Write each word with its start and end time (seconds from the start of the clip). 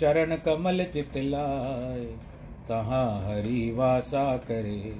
चरण 0.00 0.36
कमल 0.36 0.84
चितलाय 0.84 2.04
कहाँ 2.68 3.26
हरि 3.26 3.72
वासा 3.72 4.36
करे, 4.36 4.96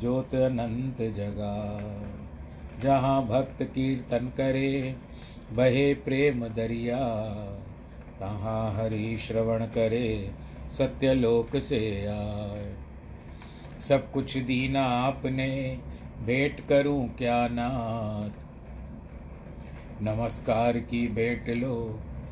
ज्योत 0.00 0.34
अनंत 0.34 0.96
जगा 0.96 1.82
जहाँ 2.82 3.26
भक्त 3.26 3.62
कीर्तन 3.62 4.32
करे, 4.36 4.96
बहे 5.52 5.94
प्रेम 5.94 6.48
दरिया। 6.48 6.98
तहाँ 8.20 8.74
हरि 8.74 9.18
श्रवण 9.18 9.66
करे 9.66 10.30
सत्यलोक 10.78 11.56
से 11.56 12.06
आए। 12.06 12.74
सब 13.88 14.12
कुछ 14.12 14.36
दीना 14.36 14.84
आपने, 14.84 15.78
भेंट 16.24 16.66
करूँ 16.68 17.08
क्या 17.08 17.48
नाथ? 17.48 18.30
नमस्कार 20.02 20.78
की 20.78 21.08
भेंट 21.08 21.48
लो 21.48 22.00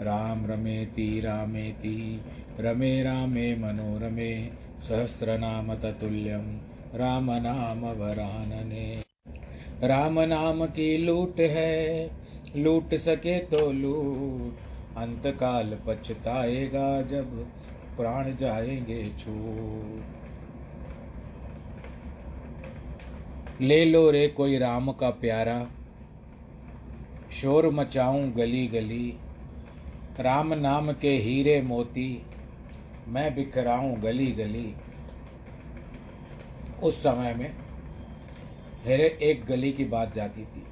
राम 0.00 0.46
रमेति 0.46 1.20
रामेति 1.20 2.20
रमे 2.60 3.02
रामे 3.02 3.54
मनोरमे, 3.54 4.32
सहस्रनाम 4.78 5.74
ततुल्यं 5.74 6.46
राम 6.94 7.30
नाम 7.32 7.84
वरानने 7.84 9.02
राम 9.84 10.20
नाम 10.20 10.64
की 10.66 10.96
लूट 10.98 11.40
है, 11.40 12.10
लूट 12.56 12.94
सके 12.94 13.38
तो 13.38 13.70
लूट। 13.72 14.96
अंतकाल 14.96 15.76
पछताएगा 15.86 17.02
जब 17.02 17.36
प्राण 17.96 18.34
जाएँगे 18.36 19.04
छूट। 19.18 20.04
ले 23.60 23.84
लो 23.84 24.10
रे 24.10 24.26
कोई 24.28 24.58
राम 24.58 24.92
का 24.92 25.10
प्यारा, 25.10 25.66
शोर 27.32 27.66
मचाऊं 27.70 28.30
गली 28.36 28.66
गली 28.66 29.06
राम 30.20 30.52
नाम 30.54 30.92
के 30.92 31.10
हीरे 31.16 31.60
मोती, 31.62 32.22
मैं 33.08 33.34
बिखराऊं 33.34 33.92
गली 34.02 34.26
गली। 34.32 34.74
उस 36.82 36.96
समय 36.96 37.34
में 37.34 37.50
हेरे 38.84 39.06
एक 39.22 39.44
गली 39.46 39.70
की 39.72 39.84
बात 39.84 40.14
जाती 40.14 40.44
थी। 40.44 40.62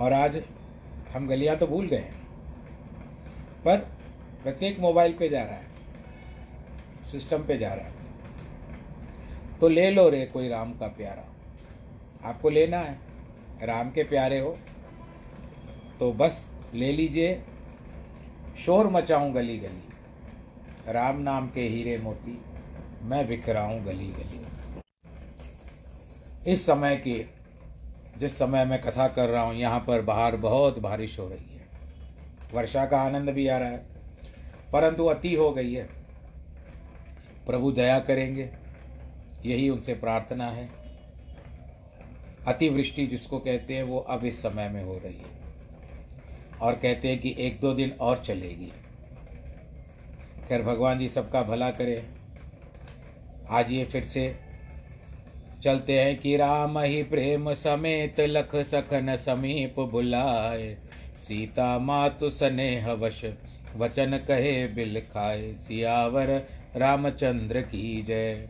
और 0.00 0.12
आज 0.12 0.42
हम 1.14 1.26
गलियाँ 1.28 1.56
तो 1.56 1.66
भूल 1.66 1.86
गए 1.86 1.96
हैं, 1.96 2.20
पर 3.64 3.76
प्रत्येक 4.42 4.80
मोबाइल 4.80 5.12
पे 5.12 5.28
जा 5.28 5.42
रहा 5.42 5.54
है, 5.54 5.66
सिस्टम 7.12 7.44
पे 7.44 7.58
जा 7.58 7.72
रहा 7.74 7.86
है। 7.86 9.58
तो 9.60 9.68
ले 9.68 9.90
लो 9.90 10.08
रे 10.08 10.24
कोई 10.26 10.48
राम 10.48 10.72
का 10.72 10.86
प्यारा। 10.88 11.28
आपको 12.28 12.50
लेना 12.50 12.78
है, 12.78 12.98
राम 13.62 13.90
के 13.90 14.04
प्यारे 14.04 14.38
हो 14.38 14.56
तो 16.00 16.12
बस 16.14 16.48
ले 16.74 16.92
लीजिए। 16.92 17.42
शोर 18.58 18.88
मचाऊं 18.90 19.34
गली 19.34 19.58
गली। 19.58 20.92
राम 20.92 21.18
नाम 21.18 21.48
के 21.48 21.60
हीरे 21.60 21.96
मोती, 21.98 22.38
मैं 23.02 23.26
बिखराऊं 23.28 23.84
गली 23.86 24.08
गली। 24.08 24.40
इस 26.52 26.66
समय 26.66 26.96
की, 26.96 27.14
जिस 28.18 28.38
समय 28.38 28.64
मैं 28.64 28.80
कथा 28.80 29.08
कर 29.08 29.28
रहा 29.28 29.42
हूँ, 29.42 29.54
यहाँ 29.54 29.80
पर 29.80 30.02
बाहर 30.02 30.36
बहुत 30.36 30.78
बारिश 30.78 31.18
हो 31.18 31.28
रही 31.28 31.56
है। 31.56 31.68
वर्षा 32.54 32.84
का 32.86 33.00
आनंद 33.00 33.30
भी 33.30 33.46
आ 33.48 33.58
रहा 33.58 33.68
है, 33.68 33.86
परंतु 34.72 35.04
अति 35.04 35.34
हो 35.34 35.50
गई 35.52 35.74
है। 35.74 35.84
प्रभु 37.46 37.72
दया 37.72 37.98
करेंगे, 38.00 38.50
यही 39.46 39.68
उनसे 39.70 39.94
प्रार्थना 39.94 40.46
है। 40.46 40.68
अतिवृष्टि 42.46 43.06
जिसको 43.06 43.38
कहते 43.38 43.74
हैं, 43.74 43.82
वो 43.82 43.98
अब 43.98 44.24
इस 44.24 44.42
समय 44.42 44.68
में 44.68 44.82
हो 44.84 45.00
रही 45.04 45.18
है। 45.18 45.31
और 46.62 46.72
कहते 46.72 47.08
हैं 47.08 47.18
कि 47.18 47.34
एक 47.38 47.60
दो 47.60 47.74
दिन 47.74 47.90
और 48.00 48.18
चलेगी। 48.18 48.72
खैर, 50.48 50.62
भगवान 50.62 50.98
जी 50.98 51.08
सबका 51.08 51.42
भला 51.42 51.70
करे। 51.70 52.02
आज 53.50 53.70
ये 53.72 53.84
फिर 53.84 54.04
से 54.04 54.36
चलते 55.62 56.00
हैं 56.00 56.18
कि 56.20 56.36
राम 56.36 56.78
ही 56.78 57.02
प्रेम 57.02 57.52
समेत 57.52 58.20
लख 58.20 58.56
सखन 58.56 59.16
समीप 59.16 59.80
बुलाए। 59.80 60.76
सीता 61.18 61.78
मातु 61.78 62.30
स्नेह 62.30 62.92
वश 62.92 63.24
वचन 63.76 64.18
कहे 64.18 64.66
बिल 64.66 65.00
खाए। 65.00 65.52
सियावर 65.52 66.30
रामचंद्र 66.76 67.60
की 67.60 68.02
जय। 68.02 68.48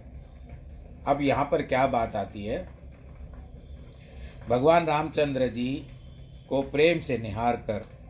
अब 1.09 1.21
यहाँ 1.21 1.45
पर 1.45 1.63
क्या 1.63 1.87
बात 1.87 2.17
आती 2.17 2.45
है? 2.45 2.69
भगवान 4.49 4.87
रामचंद्र 4.87 5.47
जी 5.47 5.87
को 6.49 6.63
प्रेम 6.63 6.99
से 6.99 7.19
निहार 7.19 7.57
कर 7.57 8.02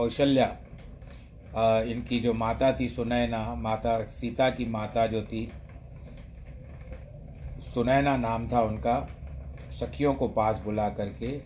कौशल्या 0.00 0.46
इनकी 1.82 2.20
जो 2.20 2.32
माता 2.34 2.72
थी 2.72 2.88
सुनैना, 2.88 3.54
माता, 3.54 4.04
सीता 4.04 4.50
की 4.50 4.66
माता 4.66 5.06
जो 5.06 5.22
थी, 5.22 5.52
सुनैना 7.60 8.16
नाम 8.16 8.48
था 8.48 8.62
उनका, 8.62 9.08
सखियों 9.70 10.14
को 10.14 10.28
पास 10.28 10.58
बुला 10.58 10.88
करके 10.88 11.38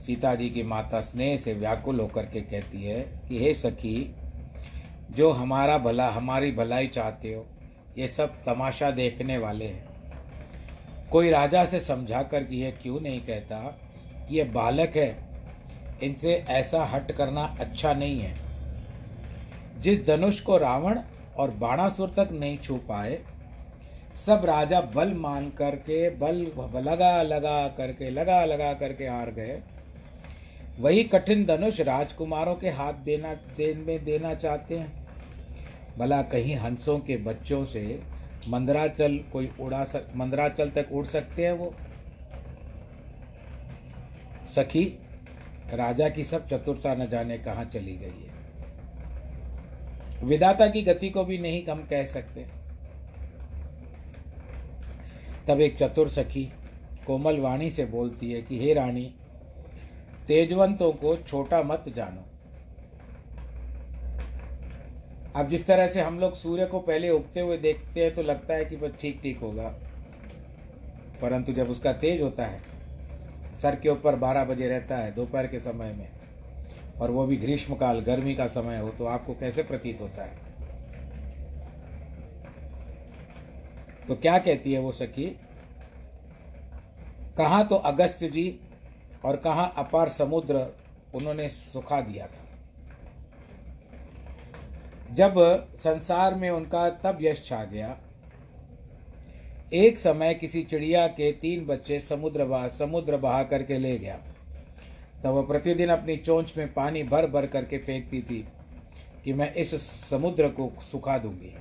सीता 0.00 0.34
जी 0.34 0.50
की 0.50 0.62
माता 0.62 1.00
स्नेह 1.00 1.36
से 1.36 1.54
व्याकुल 1.54 2.00
होकर 2.00 2.26
के 2.26 2.40
कहती 2.40 2.82
है 2.82 3.00
कि, 3.28 3.38
हे 3.38 3.54
सखी, 3.54 4.14
जो 5.10 5.30
हमारा 5.30 5.78
भला, 5.78 6.10
हमारी 6.10 6.52
भलाई 6.52 6.86
चाहते 6.86 7.34
हो, 7.34 7.46
ये 7.98 8.08
सब 8.08 8.44
तमाशा 8.44 8.90
देखने 8.90 9.38
वाले 9.38 9.64
हैं। 9.64 9.88
कोई 11.12 11.30
राजा 11.30 11.64
से 11.64 11.80
समझा 11.80 12.22
कर 12.22 12.44
कि 12.44 12.56
यह 12.56 12.70
क्यों 12.82 13.00
नहीं 13.00 13.20
कहता 13.20 13.58
कि 14.28 14.38
यह 14.38 14.52
बालक 14.52 14.96
है 14.96 15.25
इनसे 16.02 16.34
ऐसा 16.48 16.84
हट 16.84 17.12
करना 17.12 17.44
अच्छा 17.60 17.92
नहीं 17.94 18.20
है। 18.20 18.34
जिस 19.80 20.06
धनुष 20.06 20.40
को 20.40 20.56
रावण 20.58 21.00
और 21.38 21.50
बाणासुर 21.50 22.12
तक 22.16 22.28
नहीं 22.32 22.58
छू 22.58 22.76
पाए, 22.88 23.18
सब 24.26 24.44
राजा 24.44 24.80
बल 24.94 25.12
मान 25.14 25.48
करके, 25.50 26.08
बल 26.10 26.36
लगा 26.76 27.22
लगा 27.22 27.66
करके, 27.68 28.10
लगा 28.10 28.44
लगा 28.44 28.72
करके 28.74 29.06
हार 29.06 29.30
गए। 29.30 29.60
वही 30.78 31.04
कठिन 31.04 31.44
धनुष 31.46 31.80
राजकुमारों 31.80 32.54
के 32.54 32.70
हाथ 32.70 32.92
देना, 33.04 33.34
देन 33.56 33.78
में 33.78 34.04
देना 34.04 34.34
चाहते 34.34 34.78
हैं। 34.78 35.06
भला 35.98 36.22
कहीं 36.22 36.56
हंसों 36.56 36.98
के 36.98 37.16
बच्चों 37.16 37.64
से 37.64 38.02
मंदराचल 38.48 39.18
कोई 39.32 39.50
उड़ा 39.60 39.84
सक, 39.84 40.06
मंदराचल 40.16 40.70
तक 40.70 40.88
उड़ 40.92 41.04
सकते 41.06 41.44
हैं 41.44 41.52
वो? 41.52 41.74
सखी 44.48 44.84
राजा 45.72 46.08
की 46.08 46.24
सब 46.24 46.46
चतुरता 46.46 46.94
न 46.94 47.08
जाने 47.08 47.38
कहाँ 47.38 47.64
चली 47.64 47.96
गई 47.96 48.26
है। 48.26 48.36
विदाता 50.24 50.66
की 50.66 50.82
गति 50.82 51.10
को 51.10 51.24
भी 51.24 51.38
नहीं 51.38 51.64
कम 51.64 51.78
कह 51.78 52.06
सकते। 52.06 52.46
तब 55.48 55.60
एक 55.60 55.78
चतुर 55.78 56.08
सखी 56.08 56.52
कोमल 57.06 57.40
वाणी 57.40 57.70
से 57.70 57.84
बोलती 57.84 58.32
है 58.32 58.42
कि, 58.42 58.58
हे 58.58 58.74
रानी, 58.74 59.14
तेजवंतों 60.26 60.92
को 60.92 61.16
छोटा 61.16 61.62
मत 61.62 61.84
जानो। 61.96 62.24
अब 65.36 65.48
जिस 65.48 65.66
तरह 65.66 65.88
से 65.88 66.00
हम 66.00 66.18
लोग 66.20 66.34
सूर्य 66.34 66.66
को 66.66 66.80
पहले 66.80 67.10
उगते 67.10 67.40
हुए 67.40 67.58
देखते 67.58 68.04
हैं 68.04 68.14
तो 68.14 68.22
लगता 68.22 68.54
है 68.54 68.64
कि 68.64 68.76
बस 68.76 68.90
ठीक 69.00 69.20
ठीक 69.22 69.38
होगा। 69.38 69.68
परंतु 71.20 71.52
जब 71.52 71.70
उसका 71.70 71.92
तेज 71.92 72.22
होता 72.22 72.46
है 72.46 72.75
सर 73.56 73.76
के 73.76 73.88
ऊपर 73.88 74.16
बारह 74.16 74.44
बजे 74.44 74.68
रहता 74.68 74.96
है, 74.96 75.14
दोपहर 75.14 75.46
के 75.46 75.60
समय 75.60 75.92
में। 75.92 76.08
और 77.00 77.10
वो 77.10 77.26
भी 77.26 77.36
ग्रीष्मकाल, 77.36 78.00
गर्मी 78.00 78.34
का 78.34 78.46
समय 78.46 78.78
हो 78.78 78.88
तो 78.88 79.06
आपको 79.06 79.34
कैसे 79.34 79.62
प्रतीत 79.62 80.00
होता 80.00 80.24
है? 80.24 80.38
तो 84.08 84.14
क्या 84.14 84.38
कहती 84.38 84.72
है 84.72 84.80
वो 84.80 84.92
सखी? 84.92 85.26
कहा 87.38 87.62
तो 87.62 87.74
अगस्त 87.74 88.24
जी 88.24 88.60
और 89.24 89.36
कहा 89.36 89.64
अपार 89.76 90.08
समुद्र 90.08 90.66
उन्होंने 91.14 91.48
सुखा 91.48 92.00
दिया 92.00 92.26
था। 92.26 92.44
जब 95.14 95.34
संसार 95.74 96.34
में 96.34 96.50
उनका 96.50 96.88
तब 96.90 97.18
यश 97.20 97.44
छा 97.46 97.64
गया 97.64 97.88
एक 99.72 99.98
समय 99.98 100.34
किसी 100.34 100.62
चिड़िया 100.62 101.06
के 101.06 101.30
तीन 101.32 101.64
बच्चे 101.66 101.98
समुद्र 102.00 102.44
बहा 102.44 102.68
समुद्र 102.68 103.16
बहा 103.16 103.42
करके 103.42 103.78
ले 103.78 103.96
गया। 103.98 104.16
तब 105.24 105.26
वह 105.26 105.42
प्रतिदिन 105.42 105.88
अपनी 105.88 106.16
चोंच 106.16 106.52
में 106.56 106.72
पानी 106.72 107.02
भर 107.02 107.26
भर 107.26 107.46
करके 107.46 107.78
फेंकती 107.78 108.20
थी 108.22 108.44
कि 109.24 109.32
मैं 109.32 109.52
इस 109.54 109.74
समुद्र 110.10 110.48
को 110.48 110.70
सुखा 110.82 111.18
दूँगी। 111.18 111.54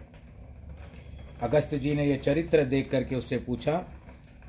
अगस्त 1.42 1.76
जी 1.76 1.96
ने 1.96 2.06
यह 2.06 2.18
चरित्र 2.18 2.66
देख 2.66 2.90
करके 2.92 3.16
उससे 3.16 3.38
पूछा। 3.38 3.78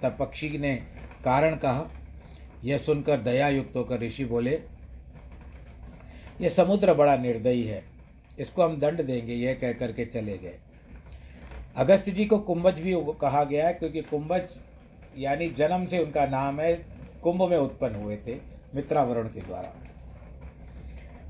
तब 0.03 0.17
पक्षी 0.21 0.59
ने 0.59 0.75
कारण 1.25 1.57
कहा। 1.57 1.89
यह 2.65 2.79
सुनकर 2.79 3.21
दया 3.21 3.49
युक्त 3.49 3.77
होकर 3.77 4.01
ऋषि 4.01 4.25
बोले, 4.25 4.61
यह 6.41 6.49
समुद्र 6.49 6.95
बड़ा 6.95 7.17
निर्दयी 7.17 7.63
है। 7.63 7.83
इसको 8.39 8.63
हम 8.63 8.77
दंड 8.77 9.03
देंगे, 9.03 9.35
यह 9.35 9.55
कह 9.55 9.73
करके 9.73 10.05
चले 10.05 10.39
गए। 10.39 10.59
अगस्त 11.77 12.09
जी 12.11 12.25
को 12.25 12.39
कुंभज 12.41 12.81
भी 12.81 12.95
कहा 13.21 13.43
गया 13.45 13.67
है, 13.67 13.73
क्योंकि 13.75 14.03
कुंभज 14.03 14.55
यानी 15.19 15.49
जन्म 15.49 15.85
से 15.85 15.99
उनका 15.99 16.27
नाम 16.27 16.61
है, 16.61 16.73
कुंभ 17.23 17.43
में 17.43 17.57
उत्पन्न 17.59 17.95
हुए 17.95 18.17
थे, 18.27 18.37
मित्रावरुण 18.75 19.27
के 19.27 19.41
द्वारा। 19.41 19.73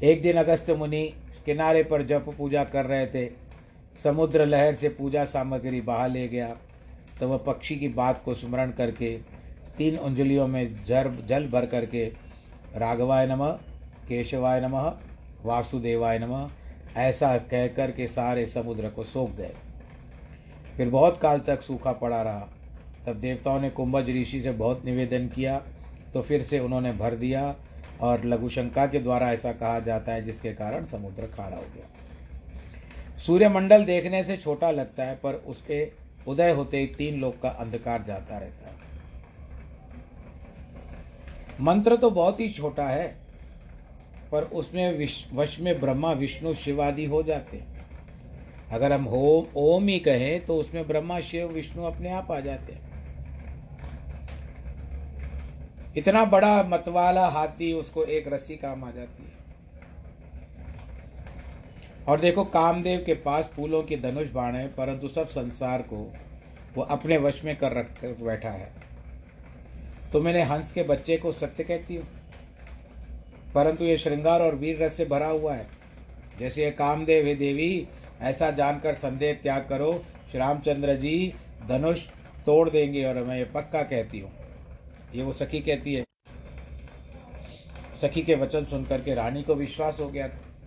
एक 0.03 0.23
दिन 0.23 0.37
अगस्त 0.37 0.71
मुनि 0.71 1.03
किनारे 1.47 1.83
पर 1.83 2.03
जप 2.07 2.35
पूजा 2.39 2.65
कर 2.67 2.87
रहे 2.87 3.07
थे, 3.07 3.27
समुद्र 4.05 4.47
लहर 4.47 4.75
से 4.75 4.89
पूजा 4.89 5.25
सामग्री 5.25 5.81
बहा 5.81 6.07
ले 6.07 6.27
गया 6.29 6.55
तो 7.21 7.29
वह 7.29 7.37
पक्षी 7.37 7.77
की 7.77 7.89
बात 7.91 8.23
को 8.25 8.35
स्मरण 8.35 8.71
करके, 8.71 9.17
तीन 9.77 9.97
उंजलियों 9.99 10.47
में 10.47 10.85
जर, 10.85 11.11
जल 11.29 11.47
भर 11.49 11.67
करके, 11.67 12.05
राघवाय 12.77 13.27
नमः, 13.27 13.51
केशवाय 14.09 14.61
नमः, 14.61 14.93
वासुदेवाय 15.45 16.19
नमः, 16.19 16.49
ऐसा 16.97 17.37
कह 17.41 17.67
कर 17.69 17.91
के 17.91 18.07
सारे 18.09 18.47
समुद्र 18.47 18.89
को 18.89 19.05
सोख 19.05 19.31
गए। 19.31 19.55
फिर 20.77 20.89
बहुत 20.89 21.17
काल 21.17 21.41
तक 21.41 21.63
सूखा 21.63 21.93
पड़ा 21.93 22.23
रहा। 22.23 22.49
तब 23.07 23.17
देवताओं 23.17 23.61
ने 23.61 23.71
कुंभज 23.71 24.09
ऋषि 24.11 24.43
से 24.43 24.51
बहुत 24.53 24.85
निवेदन 24.85 25.29
किया 25.29 25.59
तो 26.15 26.23
फिर 26.23 26.43
से 26.43 26.59
उन्होंने 26.59 26.93
भर 26.93 27.15
दिया 27.17 27.55
और 28.01 28.25
लघुशंका 28.25 28.87
के 28.87 28.99
द्वारा 28.99 29.31
ऐसा 29.33 29.53
कहा 29.53 29.79
जाता 29.81 30.13
है, 30.13 30.25
जिसके 30.25 30.53
कारण 30.53 30.85
समुद्र 30.85 31.27
खारा 31.27 31.57
हो 31.57 31.65
गया। 31.75 33.19
सूर्यमंडल 33.19 33.85
देखने 33.85 34.23
से 34.25 34.37
छोटा 34.37 34.71
लगता 34.71 35.05
है, 35.05 35.15
पर 35.15 35.35
उसके 35.47 35.89
उदय 36.27 36.51
होते 36.51 36.79
ही 36.79 36.87
तीन 36.89 37.21
लोग 37.21 37.41
का 37.41 37.49
अंधकार 37.51 38.05
जाता 38.07 38.39
रहता 38.39 38.69
है। 38.69 38.75
मंत्र 41.61 41.97
तो 41.97 42.11
बहुत 42.11 42.41
ही 42.41 42.49
छोटा 42.51 42.85
है, 42.85 43.07
पर 44.33 44.43
उसमें 44.43 45.09
वश 45.33 45.59
में 45.61 45.81
ब्रह्मा, 45.81 46.13
विष्णु, 46.13 46.55
शिवादि 46.55 47.05
हो 47.05 47.23
जाते 47.23 47.57
हैं। 47.57 47.76
अगर 48.73 48.93
हम 48.93 49.05
होम 49.05 49.47
ओम 49.57 49.89
ही 49.89 49.99
कहें 49.99 50.45
तो 50.45 50.57
उसमें 50.57 50.89
ब्रह्मा, 50.89 51.21
शिव, 51.21 51.49
विष्णु 51.49 51.83
अपने 51.83 52.11
आप 52.11 52.33
आ 52.33 52.41
जाते 52.41 52.73
हैं। 52.73 52.87
इतना 55.97 56.25
बड़ा 56.25 56.63
मतवाला 56.63 57.27
हाथी, 57.27 57.73
उसको 57.73 58.05
एक 58.05 58.33
रस्सी 58.33 58.57
काम 58.57 58.85
आ 58.85 58.91
जाती 58.91 59.23
है। 59.23 59.37
और 62.09 62.21
देखो, 62.21 62.45
कामदेव 62.45 63.03
के 63.07 63.15
पास 63.15 63.45
फूलों 63.45 63.83
के 63.83 63.97
धनुष 63.97 64.31
बाण 64.31 64.55
है, 64.55 64.69
परंतु 64.69 65.09
सब 65.09 65.29
संसार 65.29 65.83
को 65.83 66.13
वो 66.75 66.83
अपने 66.83 67.17
वश 67.17 67.45
में 67.45 67.57
कर 67.57 67.73
रख 67.73 67.87
कर 68.01 68.25
बैठा 68.25 68.51
है। 68.51 68.73
तो 70.13 70.21
मैंने 70.21 70.43
हंस 70.43 70.73
के 70.73 70.83
बच्चे 70.83 71.17
को 71.17 71.33
सत्य 71.33 71.65
कहती 71.65 71.97
हूँ। 71.97 72.07
परंतु 73.55 73.85
ये 73.85 73.99
श्रृंगार 73.99 74.43
और 74.43 74.55
वीर 74.55 74.83
रस 74.83 74.93
से 74.93 75.05
भरा 75.05 75.27
हुआ 75.27 75.55
है। 75.55 75.67
जैसे 76.39 76.65
ये 76.65 76.71
कामदेव 76.71 77.27
है, 77.27 77.35
देवी 77.35 77.89
ऐसा 78.21 78.51
जानकर 78.51 78.95
संदेह 78.95 79.35
त्याग 79.35 79.67
करो 79.69 79.93
श्री 80.31 80.39
रामचंद्र 80.39 80.95
जी, 80.95 81.35
धनुष 81.69 82.07
तोड़ 82.47 82.69
देंगे 82.71 83.05
और 83.05 83.23
मैं 83.25 83.37
ये 83.39 83.45
पक्का 83.45 83.83
कहती 83.83 84.19
हूँ। 84.21 84.31
ये 85.15 85.23
वो 85.23 85.33
सखी 85.33 85.61
कहती 85.61 85.95
है। 85.95 86.05
सखी 87.97 88.23
के 88.23 88.35
वचन 88.35 88.65
सुनकर 88.65 89.01
के 89.01 89.15
रानी 89.15 89.43
को 89.43 89.55
विश्वास 89.55 90.01
हो 90.01 90.09
गया। 90.09 90.27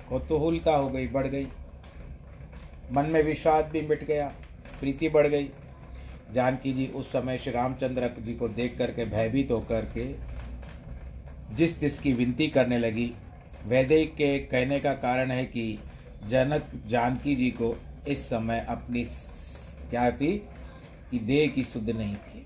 कौतूहलता 0.09 0.75
हो 0.75 0.89
गई, 0.89 1.07
बढ़ 1.07 1.27
गई। 1.27 1.47
मन 2.91 3.05
में 3.05 3.21
विश्वास 3.23 3.65
भी 3.65 3.81
मिट 3.81 4.03
गया, 4.03 4.31
प्रीति 4.79 5.09
बढ़ 5.09 5.27
गई। 5.27 5.49
जानकी 6.33 6.73
जी 6.73 6.87
उस 6.87 7.11
समय 7.11 7.37
श्री 7.37 7.51
रामचंद्र 7.51 8.09
जी 8.19 8.33
को 8.33 8.47
देख 8.47 8.77
करके 8.77 9.05
भयभीत 9.05 9.51
होकर 9.51 9.85
के 9.97 10.13
जिस 11.55 11.79
जिसकी 11.79 12.13
विनती 12.13 12.47
करने 12.47 12.77
लगी, 12.77 13.11
वैदिक 13.65 14.13
के 14.15 14.37
कहने 14.39 14.79
का 14.79 14.93
कारण 14.93 15.31
है 15.31 15.45
कि 15.45 15.79
जनक 16.27 16.71
जानकी 16.88 17.35
जी 17.35 17.49
को 17.51 17.75
इस 18.07 18.29
समय 18.29 18.65
अपनी 18.69 19.03
क्या 19.89 20.09
थी 20.11 20.31
कि 21.11 21.19
देह 21.19 21.47
की 21.47 21.63
शुद्ध 21.63 21.89
नहीं 21.89 22.15
थी। 22.15 22.45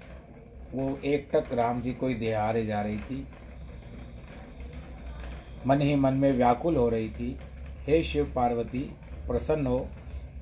वो 0.74 0.98
एक 1.06 1.30
टक 1.34 1.54
राम 1.54 1.82
जी 1.82 1.94
को 1.94 2.08
ही 2.08 2.16
देहारे 2.16 2.66
जा 2.66 2.82
रही 2.82 2.98
थी। 2.98 3.28
मन 5.68 5.82
ही 5.82 5.96
मन 5.96 6.14
में 6.14 6.32
व्याकुल 6.32 6.76
हो 6.76 6.90
रही 6.90 7.10
थी। 7.10 7.38
हे 7.88 8.04
शिव 8.04 8.32
पार्वती, 8.36 8.80
प्रसन्न 9.28 9.68
हो, 9.68 9.88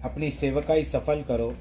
अपनी 0.04 0.32
सेवकाई 0.32 0.84
सफल 0.84 1.22
करो। 1.22 1.56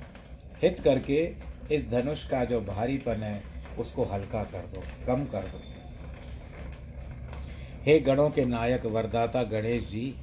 हित 0.63 0.81
करके 0.81 1.33
इस 1.73 1.89
धनुष 1.91 2.29
का 2.29 2.45
जो 2.45 2.61
भारीपन 2.61 3.23
है, 3.23 3.43
उसको 3.79 4.05
हल्का 4.05 4.43
कर 4.45 4.67
दो, 4.67 4.83
कम 5.07 5.25
कर 5.25 5.43
दो। 5.43 5.61
हे 7.85 7.99
गणों 8.01 8.31
के 8.31 8.45
नायक, 8.45 8.87
वरदाता 8.87 9.43
गणेश 9.43 9.89
जी 9.89 10.15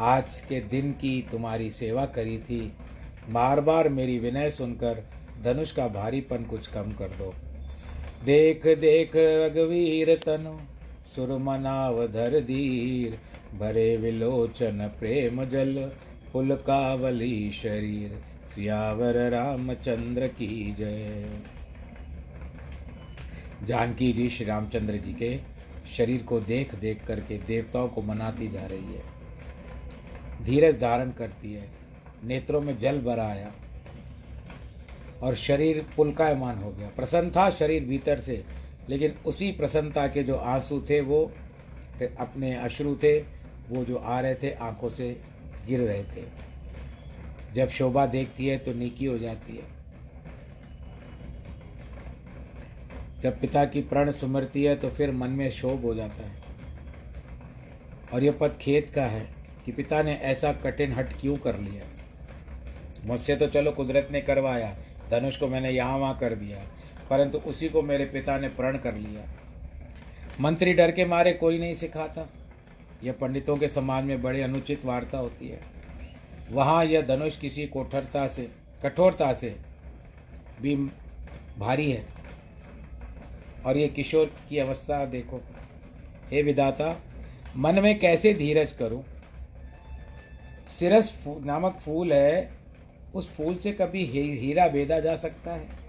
आज 0.00 0.40
के 0.40 0.60
दिन 0.60 0.92
की 0.92 1.28
तुम्हारी 1.30 1.70
सेवा 1.70 2.04
करी 2.06 2.38
थी। 2.38 2.72
बार 3.30 3.60
बार 3.60 3.88
मेरी 3.88 4.18
विनय 4.18 4.50
सुनकर 4.50 5.02
धनुष 5.44 5.72
का 5.72 5.88
भारीपन 5.88 6.42
कुछ 6.44 6.66
कम 6.66 6.92
कर 6.92 7.08
दो। 7.08 7.32
देख 8.24 8.66
देख, 8.66 9.12
रघुवीर 9.16 10.14
तनु 10.16 10.58
सुरमनाव 11.14 12.06
धर 12.06 12.40
धीर, 12.40 13.18
भरे 13.58 13.96
विलोचन 13.96 14.90
प्रेम 14.98 15.44
जल 15.44 15.92
पुलकावली 16.32 17.50
शरीर, 17.52 18.22
सियावर 18.54 19.30
रामचंद्र 19.30 20.26
की 20.26 20.74
जय। 20.78 21.40
जानकी 23.66 24.12
जी 24.12 24.28
श्री 24.28 24.46
रामचंद्र 24.46 24.96
जी 24.96 25.12
के 25.12 25.38
शरीर 25.96 26.22
को 26.22 26.40
देख 26.40 26.74
देख 26.74 27.06
करके 27.06 27.38
देवताओं 27.38 27.88
को 27.88 28.02
मनाती 28.02 28.48
जा 28.48 28.66
रही 28.66 28.94
है। 28.94 29.15
धीरज 30.46 30.80
धारण 30.80 31.10
करती 31.10 31.52
है, 31.54 31.68
नेत्रों 32.24 32.60
में 32.60 32.78
जल 32.78 33.00
भरा 33.00 33.26
आया, 33.26 33.52
और 35.22 35.34
शरीर 35.34 35.84
पुलकायमान 35.96 36.58
हो 36.58 36.70
गया। 36.70 36.88
प्रसन्न 36.88 37.30
था 37.30 37.48
शरीर 37.50 37.84
भीतर 37.84 38.20
से, 38.20 38.44
लेकिन 38.88 39.14
उसी 39.26 39.50
प्रसन्नता 39.52 40.06
के 40.06 40.22
जो 40.22 40.36
आँसू 40.36 40.80
थे 40.90 41.00
वो 41.00 41.32
अपने 42.20 42.54
अश्रु 42.54 42.94
थे, 42.96 43.18
वो 43.68 43.84
जो 43.84 43.96
आ 43.96 44.20
रहे 44.20 44.34
थे 44.34 44.52
आँखों 44.52 44.90
से 44.90 45.20
गिर 45.66 45.80
रहे 45.80 46.02
थे। 46.04 46.24
जब 47.54 47.68
शोभा 47.68 48.06
देखती 48.06 48.46
है 48.46 48.58
तो 48.58 48.72
नीकी 48.72 49.04
हो 49.04 49.18
जाती 49.18 49.56
है। 49.56 49.76
जब 53.20 53.40
पिता 53.40 53.64
की 53.64 53.80
प्रण 53.82 54.10
सुमरती 54.12 54.64
है 54.64 54.76
तो 54.76 54.90
फिर 54.90 55.10
मन 55.12 55.30
में 55.30 55.50
शोभ 55.50 55.82
हो 55.82 55.94
जाता 55.94 56.22
है। 56.22 56.42
और 58.12 58.24
यह 58.24 58.32
पद 58.32 58.58
खेत 58.60 58.90
का 58.90 59.06
है। 59.06 59.26
कि 59.66 59.72
पिता 59.72 60.02
ने 60.02 60.14
ऐसा 60.14 60.52
कठिन 60.52 60.92
हट 60.92 61.12
क्यों 61.20 61.36
कर 61.36 61.58
लिया? 61.58 61.84
मुझसे 63.04 63.36
तो 63.36 63.46
चलो 63.46 63.72
कुदरत 63.72 64.08
ने 64.12 64.20
करवाया, 64.20 64.74
धनुष 65.10 65.36
को 65.36 65.48
मैंने 65.48 65.70
यहाँ 65.70 65.98
वहाँ 65.98 66.18
कर 66.18 66.34
दिया, 66.34 66.58
परंतु 67.10 67.38
उसी 67.38 67.68
को 67.68 67.82
मेरे 67.82 68.04
पिता 68.04 68.38
ने 68.38 68.48
प्रण 68.48 68.76
कर 68.78 68.94
लिया। 68.94 69.24
मंत्री 70.40 70.72
डर 70.74 70.90
के 70.90 71.04
मारे 71.04 71.32
कोई 71.32 71.58
नहीं 71.58 71.74
सिखाता। 71.74 72.28
यह 73.04 73.12
पंडितों 73.12 73.56
के 73.56 73.68
समाज 73.68 74.04
में 74.04 74.22
बड़ी 74.22 74.40
अनुचित 74.40 74.84
वार्ता 74.84 75.18
होती 75.18 75.48
है। 75.48 75.60
वहाँ 76.50 76.84
यह 76.84 77.02
धनुष 77.02 77.38
किसी 77.38 77.66
कोठरता 77.66 78.26
से, 78.28 78.48
कठोरता 78.82 79.32
से 79.32 79.56
भी 80.62 80.76
भारी 81.58 81.90
है। 81.92 82.06
और 83.66 83.76
ये 83.76 83.88
किशोर 83.88 84.32
की 84.48 84.58
अवस्था 84.58 85.04
देखो। 85.06 85.40
हे 86.30 86.42
विदाता 86.42 86.94
मन 87.56 87.78
में 87.78 87.98
कैसे 87.98 88.34
धीरज 88.34 88.72
करूँ? 88.72 89.04
सिरस 90.68 91.12
फू, 91.14 91.38
नामक 91.44 91.78
फूल 91.80 92.12
है 92.12 92.50
उस 93.14 93.30
फूल 93.36 93.54
से 93.54 93.72
कभी 93.72 94.04
ही, 94.04 94.22
हीरा 94.38 94.66
बेदा 94.68 94.98
जा 95.00 95.14
सकता 95.16 95.52
है। 95.52 95.84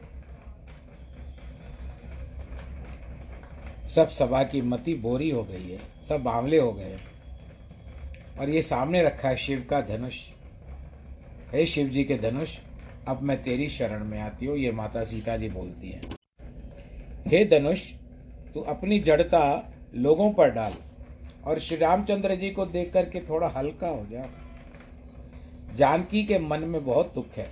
सब 3.89 4.10
सभा 4.10 4.43
की 4.43 4.62
मति 4.62 4.93
बोरी 4.96 5.29
हो 5.29 5.43
गई 5.43 5.63
है 5.63 5.79
सब 6.07 6.24
बावले 6.24 6.57
हो 6.60 6.72
गए 6.72 6.98
और 8.39 8.50
ये 8.50 8.62
सामने 8.62 9.03
रखा 9.03 9.29
है 9.29 9.38
शिव 9.38 9.65
का 9.69 9.81
धनुष। 9.81 10.15
हे 11.53 11.65
शिव 11.65 11.88
जी 11.88 12.03
के 12.03 12.17
धनुष 12.19 12.57
अब 13.07 13.22
मैं 13.22 13.41
तेरी 13.43 13.69
शरण 13.69 14.03
में 14.05 14.19
आती 14.19 14.46
हूँ 14.46 14.57
ये 14.57 14.72
माता 14.72 15.03
सीता 15.03 15.38
जी 15.38 15.50
बोलती 15.50 15.89
हैं। 15.89 16.01
हे 17.27 17.43
धनुष 17.46 17.91
तू 18.53 18.62
अपनी 18.69 19.00
जड़ता 19.00 19.74
लोगों 19.96 20.31
पर 20.34 20.51
डाल 20.51 20.74
और 21.46 21.60
श्री 21.60 21.77
रामचंद्र 21.77 22.36
जी 22.36 22.50
को 22.51 22.65
देख 22.65 22.91
करके 22.93 23.19
थोड़ा 23.22 23.48
हल्का 23.48 23.88
हो 23.88 24.05
जा। 24.12 24.25
जानकी 25.77 26.24
के 26.24 26.38
मन 26.39 26.60
में 26.60 26.84
बहुत 26.86 27.12
दुख 27.15 27.34
है। 27.38 27.48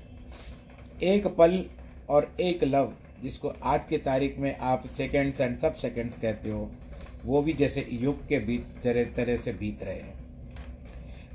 एक 1.04 1.28
पल 1.28 1.64
और 2.10 2.28
एक 2.40 2.64
लव, 2.64 2.94
जिसको 3.24 3.48
आज 3.64 3.82
की 3.90 3.98
तारीख 3.98 4.38
में 4.40 4.58
आप 4.58 4.86
सेकेंड्स 4.88 5.42
एंड 5.42 5.58
सब 5.58 5.76
सेकेंड्स 5.76 6.18
कहते 6.18 6.50
हो, 6.50 6.70
वो 7.26 7.42
भी 7.42 7.54
जैसे 7.54 7.88
युग 7.92 8.28
के 8.28 8.40
बीत, 8.40 8.66
तरह 8.84 9.04
तरह 9.16 9.38
से 9.38 9.54
बीत 9.54 9.84
रहे 9.84 9.96
हैं। 9.96 10.14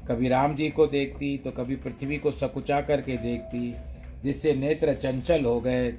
कभी 0.09 0.29
राम 0.29 0.55
जी 0.55 0.69
को 0.71 0.87
देखती 0.87 1.37
तो 1.39 1.51
कभी 1.51 1.77
पृथ्वी 1.77 2.17
को 2.19 2.31
सकुचा 2.31 2.81
करके 2.81 3.17
देखती, 3.17 3.75
जिससे 4.23 4.55
नेत्र 4.55 4.95
चंचल 4.95 5.45
हो 5.45 5.61
गए। 5.61 5.93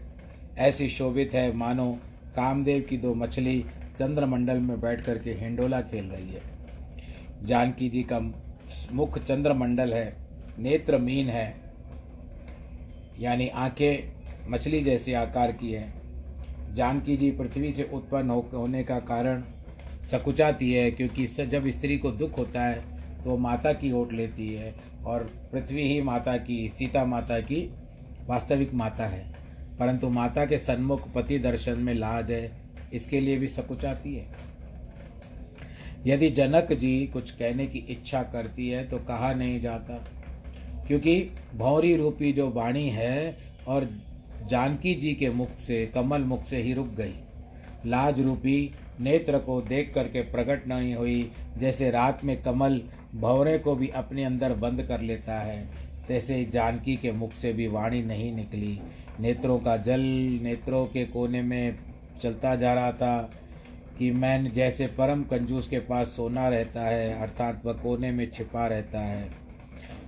ऐसी 0.57 0.89
शोभित 0.89 1.33
है, 1.33 1.51
मानो 1.55 1.91
कामदेव 2.35 2.81
की 2.81 2.97
दो 2.97 3.13
मछली 3.13 3.59
चंद्रमंडल 3.99 4.59
में 4.59 4.79
बैठ 4.81 5.01
करके 5.01 5.33
हिंडोला 5.33 5.81
खेल 5.81 6.05
रही 6.05 6.29
है। 6.29 7.45
जानकी 7.45 7.89
जी 7.89 8.03
का 8.03 8.19
मुख 8.91 9.17
चंद्रमंडल 9.19 9.93
है 9.93 10.20
नेत्र 10.61 10.97
मीन 10.97 11.29
है 11.29 11.55
यानी 13.19 13.47
आँखें 13.47 14.49
मछली 14.49 14.81
जैसे 14.83 15.13
आकार 15.13 15.51
की 15.51 15.71
है। 15.71 16.73
जानकी 16.73 17.17
जी 17.17 17.31
पृथ्वी 17.31 17.71
से 17.71 17.89
उत्पन्न 17.93 18.29
हो, 18.29 18.49
होने 18.53 18.83
का 18.83 18.99
कारण 18.99 19.43
सकुचाती 20.11 20.71
है 20.73 20.91
क्योंकि 20.91 21.23
इससे 21.23 21.45
जब 21.47 21.67
स्त्री 21.69 21.97
को 21.97 22.11
दुख 22.11 22.37
होता 22.37 22.63
है 22.63 23.21
तो 23.23 23.37
माता 23.37 23.73
की 23.73 23.91
ओट 23.91 24.13
लेती 24.13 24.53
है 24.53 24.73
और 25.05 25.23
पृथ्वी 25.51 25.87
ही 25.87 26.01
माता 26.01 26.37
की 26.37 26.67
सीता 26.69 27.05
माता 27.05 27.39
की 27.39 27.61
वास्तविक 28.27 28.73
माता 28.73 29.05
है। 29.05 29.25
परंतु 29.79 30.09
माता 30.09 30.45
के 30.45 30.57
सन्मुख 30.57 31.11
पति 31.13 31.39
दर्शन 31.39 31.79
में 31.79 31.93
लाज 31.93 32.31
है 32.31 32.51
इसके 32.93 33.19
लिए 33.21 33.37
भी 33.37 33.47
सकुचाती 33.47 34.15
है। 34.15 34.25
यदि 36.07 36.29
जनक 36.29 36.73
जी 36.73 37.07
कुछ 37.07 37.31
कहने 37.31 37.67
की 37.67 37.79
इच्छा 37.89 38.23
करती 38.23 38.69
है 38.69 38.87
तो 38.89 38.97
कहा 38.99 39.33
नहीं 39.33 39.61
जाता। 39.61 40.03
क्योंकि 40.91 41.31
भौरी 41.55 41.95
रूपी 41.95 42.31
जो 42.33 42.49
वाणी 42.49 42.89
है 42.89 43.37
और 43.67 43.87
जानकी 44.47 44.93
जी 44.95 45.13
के 45.13 45.29
मुख 45.29 45.49
से, 45.57 45.85
कमल 45.85 46.21
मुख 46.21 46.43
से 46.45 46.57
ही 46.57 46.73
रुक 46.73 46.87
गई। 46.87 47.13
लाज 47.85 48.19
रूपी 48.19 48.71
नेत्र 49.01 49.37
को 49.37 49.61
देख 49.61 49.91
करके 49.95 50.21
प्रकट 50.21 50.67
नहीं 50.67 50.95
हुई, 50.95 51.31
जैसे 51.57 51.91
रात 51.91 52.25
में 52.25 52.41
कमल 52.43 52.81
भौरे 53.15 53.57
को 53.57 53.75
भी 53.75 53.87
अपने 53.87 54.23
अंदर 54.23 54.53
बंद 54.53 54.83
कर 54.83 55.01
लेता 55.01 55.39
है, 55.39 55.65
तैसे 56.07 56.35
ही 56.35 56.45
जानकी 56.45 56.95
के 56.95 57.11
मुख 57.11 57.33
से 57.33 57.53
भी 57.53 57.67
वाणी 57.67 58.01
नहीं 58.01 58.31
निकली। 58.33 58.79
नेत्रों 59.19 59.57
का 59.59 59.77
जल 59.77 60.01
नेत्रों 60.43 60.85
के 60.85 61.05
कोने 61.05 61.41
में 61.41 61.75
चलता 62.21 62.55
जा 62.55 62.73
रहा 62.73 62.91
था 62.91 63.31
कि 63.99 64.11
मैं 64.11 64.51
जैसे 64.53 64.87
परम 64.87 65.23
कंजूस 65.23 65.69
के 65.69 65.79
पास 65.79 66.07
सोना 66.07 66.49
रहता 66.49 66.81
है, 66.81 67.21
अर्थात 67.21 67.61
वह 67.65 67.73
कोने 67.73 68.11
में 68.11 68.31
छिपा 68.31 68.67
रहता 68.67 68.99
है। 68.99 69.29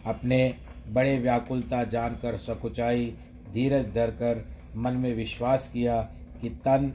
अपने 0.05 0.55
बड़े 0.89 1.19
व्याकुलता 1.19 1.83
जानकर 1.83 2.37
सकुचाई 2.37 3.13
धीरज 3.53 3.93
धरकर 3.93 4.45
मन 4.75 4.93
में 4.93 5.15
विश्वास 5.15 5.69
किया 5.73 6.01
कि 6.41 6.49
तन, 6.49 6.93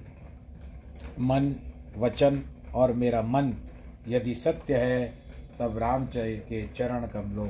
मन, 1.20 1.54
वचन 1.96 2.42
और 2.74 2.92
मेरा 2.92 3.22
मन, 3.22 3.54
यदि 4.08 4.34
सत्य 4.34 4.76
है, 4.76 5.14
तब 5.58 5.78
रामचय 5.78 6.32
के 6.36 6.66
चरण 6.68 7.06
कमलों 7.06 7.48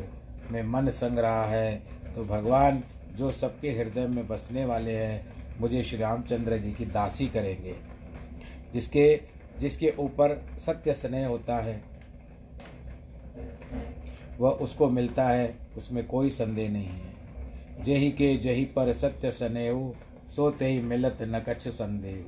में 0.51 0.63
मन 0.63 0.91
संग 0.91 1.19
रहा 1.19 1.45
है। 1.45 1.83
तो 2.15 2.25
भगवान, 2.25 2.83
जो 3.17 3.31
सबके 3.31 3.71
हृदय 3.71 4.07
में 4.07 4.29
बसने 4.29 4.65
वाले 4.65 4.93
हैं, 4.93 5.27
मुझे 5.61 5.85
श्री 5.85 5.99
रामचंद्र 5.99 6.59
जी 6.59 6.73
की 6.73 6.85
दासी 6.87 7.29
करेंगे, 7.29 7.75
जिसके 8.73 9.21
जिसके 9.59 9.95
ऊपर 9.99 10.47
सत्य 10.59 10.93
स्नेह 10.95 11.27
होता 11.27 11.57
है। 11.57 11.88
वह 14.41 14.51
उसको 14.51 14.91
मिलता 14.91 15.29
है, 15.29 15.59
उसमें 15.77 16.07
कोई 16.07 16.31
संदेह 16.31 16.71
नहीं 16.71 16.89
है। 16.89 17.19
जही 17.85 18.11
के 18.11 18.37
जही 18.37 18.65
पर 18.65 18.93
सत्य 18.93 19.31
स्नेह 19.31 19.95
सोते 20.37 20.67
ही 20.67 20.81
मिलत 20.81 21.19
न 21.23 21.41
कछ 21.41 21.69
संदेह। 21.69 22.25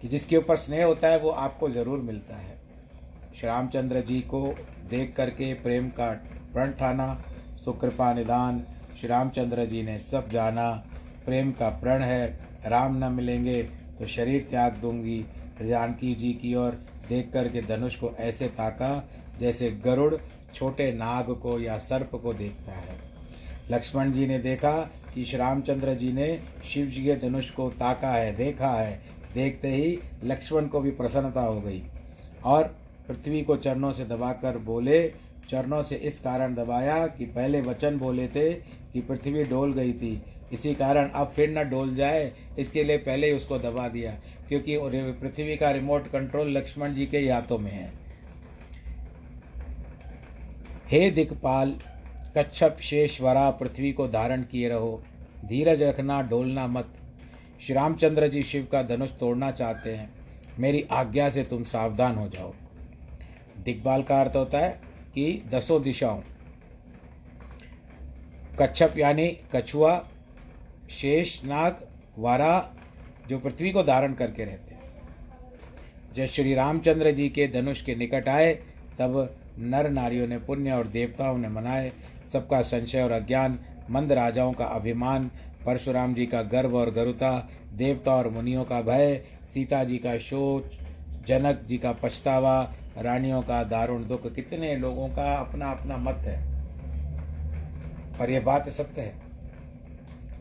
कि 0.00 0.08
जिसके 0.08 0.36
ऊपर 0.36 0.56
स्नेह 0.56 0.84
होता 0.84 1.08
है, 1.08 1.18
वो 1.18 1.30
आपको 1.30 1.70
ज़रूर 1.70 1.98
मिलता 1.98 2.36
है। 2.36 2.58
श्री 3.40 3.46
रामचंद्र 3.46 4.00
जी 4.00 4.20
को 4.20 4.54
देख 4.90 5.14
करके 5.16 5.54
प्रेम 5.54 5.88
का 5.88 6.10
प्रण 6.52 6.72
ठाना 6.72 7.24
सुकृपा 7.64 8.14
निदान 8.14 8.66
श्री 9.00 9.08
रामचंद्र 9.08 9.66
जी 9.66 9.82
ने 9.82 9.98
सब 9.98 10.28
जाना। 10.28 10.84
प्रेम 11.24 11.52
का 11.52 11.68
प्रण 11.68 12.02
है, 12.02 12.38
राम 12.66 13.04
न 13.04 13.12
मिलेंगे 13.12 13.62
तो 13.98 14.06
शरीर 14.06 14.46
त्याग 14.50 14.72
दूँगी। 14.72 15.24
जानकी 15.62 16.14
जी 16.14 16.32
की 16.32 16.54
ओर 16.54 16.70
देख 17.12 17.30
कर 17.32 17.48
के 17.48 17.62
धनुष 17.62 17.96
को 17.96 18.10
ऐसे 18.20 18.46
ताका 18.48 18.92
जैसे 19.40 19.70
गरुड़ 19.84 20.14
छोटे 20.54 20.90
नाग 20.92 21.30
को 21.42 21.58
या 21.60 21.78
सर्प 21.78 22.14
को 22.14 22.32
देखता 22.34 22.72
है। 22.72 22.96
लक्ष्मण 23.70 24.12
जी 24.12 24.26
ने 24.26 24.38
देखा 24.38 24.72
कि 25.14 25.24
श्री 25.24 25.38
रामचंद्र 25.38 25.94
जी 25.94 26.12
ने 26.12 26.28
शिव 26.64 26.86
जी 26.86 27.04
के 27.04 27.14
धनुष 27.16 27.50
को 27.50 27.68
ताका 27.70 28.10
है, 28.10 28.34
देखा 28.36 28.70
है। 28.70 29.00
देखते 29.34 29.68
ही 29.68 29.98
लक्ष्मण 30.24 30.66
को 30.66 30.80
भी 30.80 30.90
प्रसन्नता 30.90 31.40
हो 31.40 31.60
गई 31.60 31.82
और 32.44 32.64
पृथ्वी 33.08 33.42
को 33.42 33.56
चरणों 33.56 33.92
से 33.92 34.04
दबाकर 34.04 34.58
बोले, 34.58 35.02
चरणों 35.48 35.82
से 35.82 35.96
इस 35.96 36.18
कारण 36.20 36.54
दबाया 36.54 37.06
कि 37.06 37.26
पहले 37.26 37.60
वचन 37.60 37.98
बोले 37.98 38.26
थे 38.28 38.52
कि 38.92 39.00
पृथ्वी 39.00 39.44
डोल 39.44 39.72
गई 39.72 39.92
थी। 39.92 40.14
इसी 40.52 40.74
कारण 40.74 41.08
अब 41.08 41.32
फिर 41.36 41.50
न 41.50 41.68
डोल 41.70 41.94
जाए, 41.94 42.32
इसके 42.58 42.84
लिए 42.84 42.96
पहले 42.98 43.26
ही 43.26 43.32
उसको 43.32 43.58
दबा 43.58 43.88
दिया, 43.88 44.12
क्योंकि 44.48 44.78
पृथ्वी 45.20 45.56
का 45.56 45.70
रिमोट 45.70 46.06
कंट्रोल 46.06 46.56
लक्ष्मण 46.56 46.92
जी 46.94 47.06
के 47.06 47.18
ही 47.18 47.28
हाथों 47.28 47.58
में 47.58 47.70
है। 47.72 47.92
हे 50.86 51.10
दिक्पाल, 51.10 51.74
कच्छप 52.36 52.76
शेषवरा 52.80 53.50
पृथ्वी 53.50 53.92
को 53.92 54.08
धारण 54.08 54.42
किए 54.42 54.68
रहो। 54.68 55.02
धीरज 55.44 55.82
रखना, 55.82 56.20
डोलना 56.22 56.66
मत। 56.66 56.92
श्री 57.60 57.74
रामचंद्र 57.74 58.28
जी 58.28 58.42
शिव 58.42 58.66
का 58.72 58.82
धनुष 58.82 59.10
तोड़ना 59.10 59.50
चाहते 59.50 59.94
हैं। 59.94 60.10
मेरी 60.58 60.84
आज्ञा 60.92 61.28
से 61.30 61.42
तुम 61.44 61.62
सावधान 61.64 62.14
हो 62.14 62.28
जाओ। 62.28 62.52
दिग्बाल 63.58 64.02
का 64.02 64.20
अर्थ 64.20 64.36
होता 64.36 64.58
है 64.58 64.80
कि 65.14 65.42
दसों 65.50 65.82
दिशाओं। 65.82 66.20
कच्छप 68.60 68.98
यानी 68.98 69.28
कछुआ 69.54 69.94
शेष 70.90 71.44
नाग 71.44 71.76
वारा 72.18 72.70
जो 73.28 73.38
पृथ्वी 73.38 73.70
को 73.70 73.82
धारण 73.82 74.12
करके 74.12 74.44
रहते 74.44 74.74
हैं। 74.74 74.82
जब 76.14 76.26
श्री 76.26 76.54
रामचंद्र 76.54 77.10
जी 77.10 77.28
के 77.28 77.48
धनुष 77.48 77.82
के 77.82 77.94
निकट 77.94 78.28
आए, 78.28 78.54
तब 78.98 79.36
नर 79.58 79.90
नारियों 79.90 80.26
ने 80.26 80.38
पुण्य 80.38 80.72
और 80.72 80.86
देवताओं 80.86 81.38
ने 81.38 81.48
मनाए। 81.48 81.92
सबका 82.32 82.62
संशय 82.62 83.02
और 83.02 83.10
अज्ञान, 83.10 83.58
मंद 83.90 84.12
राजाओं 84.12 84.52
का 84.52 84.64
अभिमान, 84.64 85.30
परशुराम 85.66 86.14
जी 86.14 86.26
का 86.26 86.42
गर्व 86.42 86.76
और 86.76 86.90
गरुता, 86.90 87.48
देवता 87.72 88.14
और 88.14 88.28
मुनियों 88.28 88.64
का 88.64 88.82
भय, 88.82 89.24
सीता 89.54 89.84
जी 89.84 89.98
का 89.98 90.18
शोच, 90.18 90.80
जनक 91.26 91.62
जी 91.68 91.78
का 91.78 91.92
पछतावा, 91.92 92.74
रानियों 92.98 93.42
का 93.42 93.62
दारुण 93.62 94.08
दुख, 94.08 94.34
कितने 94.34 94.76
लोगों 94.76 95.08
का 95.08 95.34
अपना 95.34 95.70
अपना 95.70 95.96
मत 95.96 96.16
है। 96.16 96.52
और 98.20 98.30
ये 98.30 98.40
बात 98.40 98.68
सत्य 98.68 99.00
है। 99.00 99.21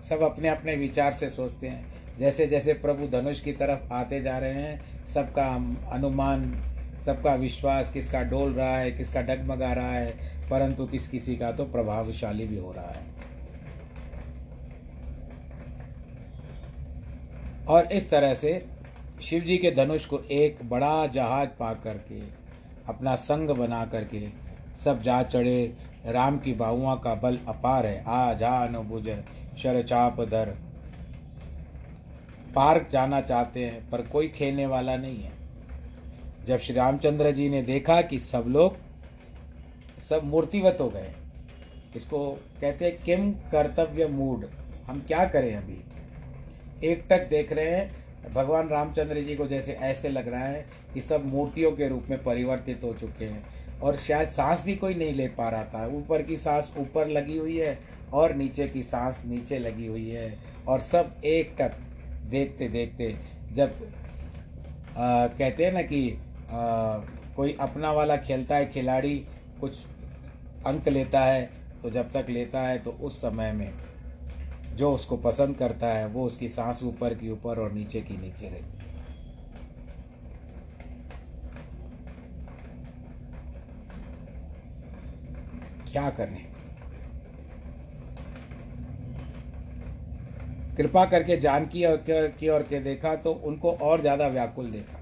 सब 0.09 0.21
अपने 0.21 0.47
अपने 0.47 0.75
विचार 0.75 1.13
से 1.13 1.29
सोचते 1.29 1.67
हैं। 1.67 1.85
जैसे 2.19 2.47
जैसे 2.47 2.73
प्रभु 2.73 3.07
धनुष 3.07 3.39
की 3.39 3.51
तरफ़ 3.51 3.93
आते 3.93 4.21
जा 4.21 4.37
रहे 4.37 4.53
हैं, 4.53 5.05
सबका 5.07 5.47
अनुमान, 5.91 6.51
सबका 7.05 7.33
विश्वास 7.35 7.91
किसका 7.93 8.21
डोल 8.23 8.53
रहा 8.53 8.77
है, 8.77 8.91
किसका 8.91 9.21
डगमगा 9.21 9.73
रहा 9.73 9.91
है, 9.91 10.11
परंतु 10.49 10.85
किस 10.85 11.07
किसी 11.07 11.35
का 11.35 11.51
तो 11.51 11.65
प्रभावशाली 11.65 12.45
भी 12.47 12.57
हो 12.57 12.71
रहा 12.71 12.91
है। 12.91 13.09
और 17.67 17.85
इस 17.85 18.09
तरह 18.09 18.33
से 18.33 18.65
शिव 19.21 19.43
जी 19.43 19.57
के 19.57 19.71
धनुष 19.71 20.05
को 20.05 20.19
एक 20.31 20.57
बड़ा 20.63 21.07
जहाज़ 21.07 21.49
पा 21.49 21.73
करके, 21.73 22.19
अपना 22.87 23.15
संग 23.15 23.49
बना 23.49 23.85
करके, 23.85 24.27
सब 24.85 25.01
जा 25.01 25.21
चढ़े। 25.23 25.73
राम 26.05 26.37
की 26.39 26.53
बाहुआ 26.53 26.95
का 26.95 27.13
बल 27.15 27.37
अपार 27.47 27.85
है। 27.85 28.03
आ 28.07 28.33
जा 28.33 28.51
अनुबुज 28.57 29.07
शर 29.57 29.81
चाप 29.81 30.21
धर 30.21 30.53
पार्क 32.55 32.87
जाना 32.91 33.21
चाहते 33.21 33.65
हैं, 33.65 33.89
पर 33.89 34.01
कोई 34.01 34.27
खेलने 34.27 34.65
वाला 34.65 34.95
नहीं 34.97 35.17
है। 35.17 35.31
जब 36.47 36.59
श्री 36.59 36.75
रामचंद्र 36.75 37.31
जी 37.31 37.49
ने 37.49 37.61
देखा 37.61 38.01
कि 38.01 38.19
सब 38.19 38.45
लोग, 38.47 38.77
सब 40.09 40.23
मूर्तिवत 40.23 40.77
हो 40.81 40.89
गए, 40.89 41.11
इसको 41.95 42.29
कहते 42.61 42.85
हैं, 42.85 42.97
किम 43.03 43.31
कर्तव्य 43.51 44.07
मूड, 44.07 44.45
हम 44.87 45.03
क्या 45.07 45.25
करें 45.25 45.55
अभी? 45.55 45.79
एक 46.83 47.05
टक 47.09 47.27
देख 47.29 47.53
रहे 47.53 47.69
हैं, 47.69 48.33
भगवान 48.33 48.67
रामचंद्र 48.67 49.21
जी 49.21 49.35
को 49.35 49.47
जैसे 49.47 49.73
ऐसे 49.73 50.09
लग 50.09 50.27
रहा 50.27 50.43
है 50.43 50.65
कि 50.93 51.01
सब 51.01 51.25
मूर्तियों 51.25 51.71
के 51.71 51.87
रूप 51.87 52.05
में 52.09 52.23
परिवर्तित 52.23 52.83
हो 52.83 52.93
चुके 52.93 53.25
हैं, 53.25 53.43
और 53.79 53.95
शायद 53.95 54.27
सांस 54.27 54.63
भी 54.63 54.75
कोई 54.75 54.93
नहीं 54.93 55.13
ले 55.13 55.27
पा 55.27 55.49
रहा 55.49 55.63
था। 55.63 55.85
ऊपर 55.87 56.21
की 56.21 56.37
सांस 56.37 56.73
ऊपर 56.77 57.07
लगी 57.07 57.37
हुई 57.37 57.57
है 57.57 57.79
और 58.13 58.35
नीचे 58.35 58.67
की 58.67 58.83
सांस 58.83 59.23
नीचे 59.25 59.59
लगी 59.59 59.87
हुई 59.87 60.09
है 60.09 60.39
और 60.67 60.79
सब 60.79 61.21
एक 61.25 61.55
टक 61.59 61.75
देखते 62.29 62.67
देखते 62.67 63.15
जब 63.51 63.69
आ, 64.97 65.27
कहते 65.27 65.65
हैं 65.65 65.71
ना 65.71 65.81
कि 65.81 66.11
आ, 66.51 66.97
कोई 67.35 67.57
अपना 67.59 67.91
वाला 67.91 68.17
खेलता 68.17 68.55
है 68.55 68.65
खिलाड़ी 68.69 69.25
कुछ 69.61 69.85
अंक 70.65 70.87
लेता 70.87 71.23
है 71.23 71.49
तो 71.83 71.89
जब 71.89 72.11
तक 72.11 72.25
लेता 72.29 72.59
है 72.59 72.79
तो 72.79 72.91
उस 72.91 73.21
समय 73.21 73.51
में 73.51 73.71
जो 74.75 74.93
उसको 74.93 75.17
पसंद 75.17 75.57
करता 75.57 75.87
है 75.87 76.07
वो 76.07 76.25
उसकी 76.25 76.49
सांस 76.49 76.83
ऊपर 76.83 77.13
की 77.13 77.29
ऊपर 77.29 77.59
और 77.59 77.71
नीचे 77.71 78.01
की 78.01 78.17
नीचे 78.17 78.49
रहती 78.49 78.77
है। 78.77 78.89
क्या 85.91 86.09
करने 86.09 86.50
कृपा 90.77 91.05
करके 91.05 91.37
जानकी 91.37 91.83
और 91.85 92.03
की 92.09 92.49
ओर 92.49 92.63
के 92.63 92.79
देखा 92.79 93.15
तो 93.17 93.31
उनको 93.45 93.71
और 93.71 94.01
ज़्यादा 94.01 94.27
व्याकुल 94.29 94.71
देखा। 94.71 94.99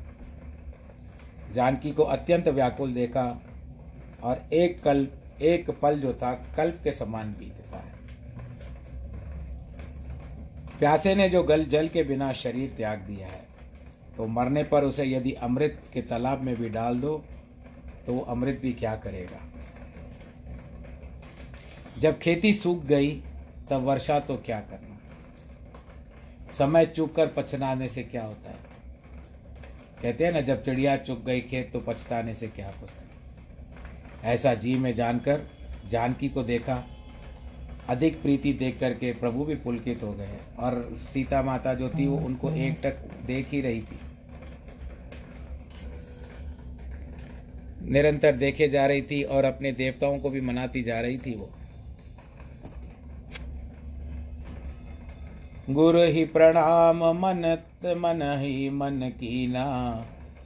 जानकी 1.54 1.92
को 1.92 2.04
अत्यंत 2.06 2.48
व्याकुल 2.50 2.94
देखा 2.94 3.26
और 4.24 4.42
एक 4.54 4.82
कल, 4.84 5.08
एक 5.42 5.70
पल 5.72 6.00
जो 6.00 6.14
था 6.14 6.34
कल्प 6.58 6.80
के 6.84 6.92
समान 6.92 7.34
बीतता 7.40 7.78
है। 7.78 7.98
प्यासे 10.80 11.16
ने 11.16 11.30
जो 11.30 11.44
गल, 11.44 11.66
जल 11.66 11.88
के 11.88 12.04
बिना 12.04 12.32
शरीर 12.34 12.74
त्याग 12.78 13.00
दिया 13.02 13.28
है 13.28 13.48
तो 14.18 14.28
मरने 14.28 14.64
पर 14.66 14.84
उसे 14.84 15.06
यदि 15.06 15.32
अमृत 15.44 15.82
के 15.94 16.02
तालाब 16.04 16.42
में 16.42 16.56
भी 16.56 16.70
डाल 16.70 17.00
दो 17.00 17.18
तो 18.06 18.14
वो 18.14 18.22
अमृत 18.30 18.60
भी 18.62 18.74
क्या 18.74 18.96
करेगा? 18.98 19.40
जब 22.00 22.20
खेती 22.20 22.54
सूख 22.54 22.84
गई, 22.86 23.12
तब 23.70 23.84
वर्षा 23.84 24.20
तो 24.20 24.36
क्या 24.38 24.60
करना 24.62 24.89
समय 26.60 26.86
चूक 26.86 27.16
कर 27.16 27.28
पछताने 27.28 27.88
से 27.88 28.04
क्या 28.04 28.24
होता 28.24 28.50
है? 28.50 28.58
कहते 30.02 30.26
हैं 30.26 30.32
ना 30.32 30.42
जब 30.42 30.64
चिड़िया 30.66 30.98
चुग 30.98 31.24
गई 31.26 31.42
खेत 31.42 31.72
तो 31.74 31.80
पछताने 31.80 32.34
से 32.36 32.48
क्या 32.48 32.68
होता 32.68 34.30
ऐसा 34.30 34.54
जी 34.54 34.76
में 34.76 34.94
जानकर 34.96 35.42
जानकी 35.90 36.30
को 36.30 36.44
देखा 36.44 36.84
अधिक 37.90 38.22
प्रीति 38.22 38.54
देख 38.54 38.80
करके 38.80 39.12
प्रभु 39.14 39.46
भी 39.46 39.56
पुलकित 39.56 40.04
हो 40.04 40.12
गए 40.14 40.38
और 40.60 40.96
सीता 40.96 41.42
माता 41.44 41.74
जो 41.74 41.90
थी 41.90 42.08
वो 42.08 42.18
उनको 42.18 42.52
एक 42.52 42.80
टक 42.84 42.98
देख 43.26 43.48
ही 43.52 43.62
रही 43.62 43.82
थी। 43.82 44.00
निरंतर 47.92 48.36
देखे 48.36 48.68
जा 48.70 48.86
रही 48.86 49.02
थी 49.02 49.22
और 49.24 49.46
अपने 49.46 49.72
देवताओं 49.72 50.20
को 50.20 50.30
भी 50.30 50.42
मनाती 50.42 50.84
जा 50.84 51.00
रही 51.02 51.18
थी 51.18 51.36
वो। 51.36 51.50
गुरु 55.70 56.02
ही 56.02 56.26
प्रणाम, 56.26 57.04
मन 57.04 57.58
मन 57.86 58.38
ही 58.40 58.70
मन 58.70 59.12
कीना। 59.20 59.66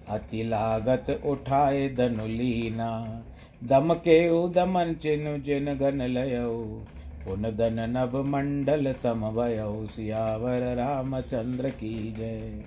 अति 0.09 0.43
लागत 0.43 1.21
उठाए 1.25 1.89
धनुलीना 1.89 3.23
दम 3.63 3.93
के 3.93 4.29
उदमन 4.29 4.93
चिन्ह 4.93 5.37
जिन 5.37 5.73
गन 5.73 6.01
लयो। 6.01 6.85
पुन 7.25 7.41
धन 7.41 7.77
नभ 7.97 8.15
मंडल 8.15 8.93
समवय। 8.93 9.87
सियावर 9.87 10.75
रामचंद्र 10.75 11.69
की 11.69 12.13
जय। 12.13 12.63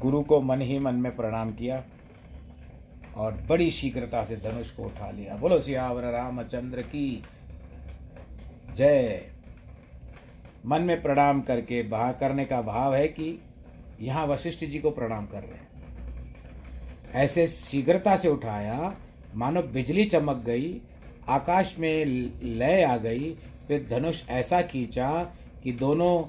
गुरु 0.00 0.22
को 0.22 0.40
मन 0.40 0.60
ही 0.60 0.78
मन 0.78 0.94
में 0.94 1.16
प्रणाम 1.16 1.52
किया 1.52 1.84
और 3.16 3.32
बड़ी 3.32 3.70
शीघ्रता 3.70 4.24
से 4.24 4.36
धनुष 4.36 4.70
को 4.70 4.82
उठा 4.82 5.10
लिया। 5.10 5.36
बोलो 5.36 5.60
सियावर 5.60 6.02
रामचंद्र 6.02 6.82
की 6.82 7.22
जय। 8.76 9.33
मन 10.66 10.82
में 10.82 11.02
प्रणाम 11.02 11.40
करके 11.40 11.82
बहा, 11.82 12.12
करने 12.12 12.44
का 12.44 12.62
भाव 12.62 12.94
है 12.94 13.08
कि 13.08 13.38
यहाँ 14.00 14.26
वशिष्ठ 14.26 14.64
जी 14.64 14.78
को 14.78 14.90
प्रणाम 14.90 15.26
कर 15.26 15.42
रहे 15.42 15.54
हैं। 15.54 15.68
ऐसे 17.14 17.48
शीघ्रता 17.48 18.16
से 18.16 18.28
उठाया, 18.28 18.94
मानो 19.34 19.62
बिजली 19.62 20.04
चमक 20.04 20.36
गई, 20.36 20.80
आकाश 21.28 21.76
में 21.78 22.04
लय 22.42 22.82
आ 22.82 22.96
गई, 22.96 23.34
फिर 23.68 23.86
धनुष 23.90 24.22
ऐसा 24.28 24.62
खींचा 24.62 25.10
कि 25.62 25.72
दोनों 25.72 26.24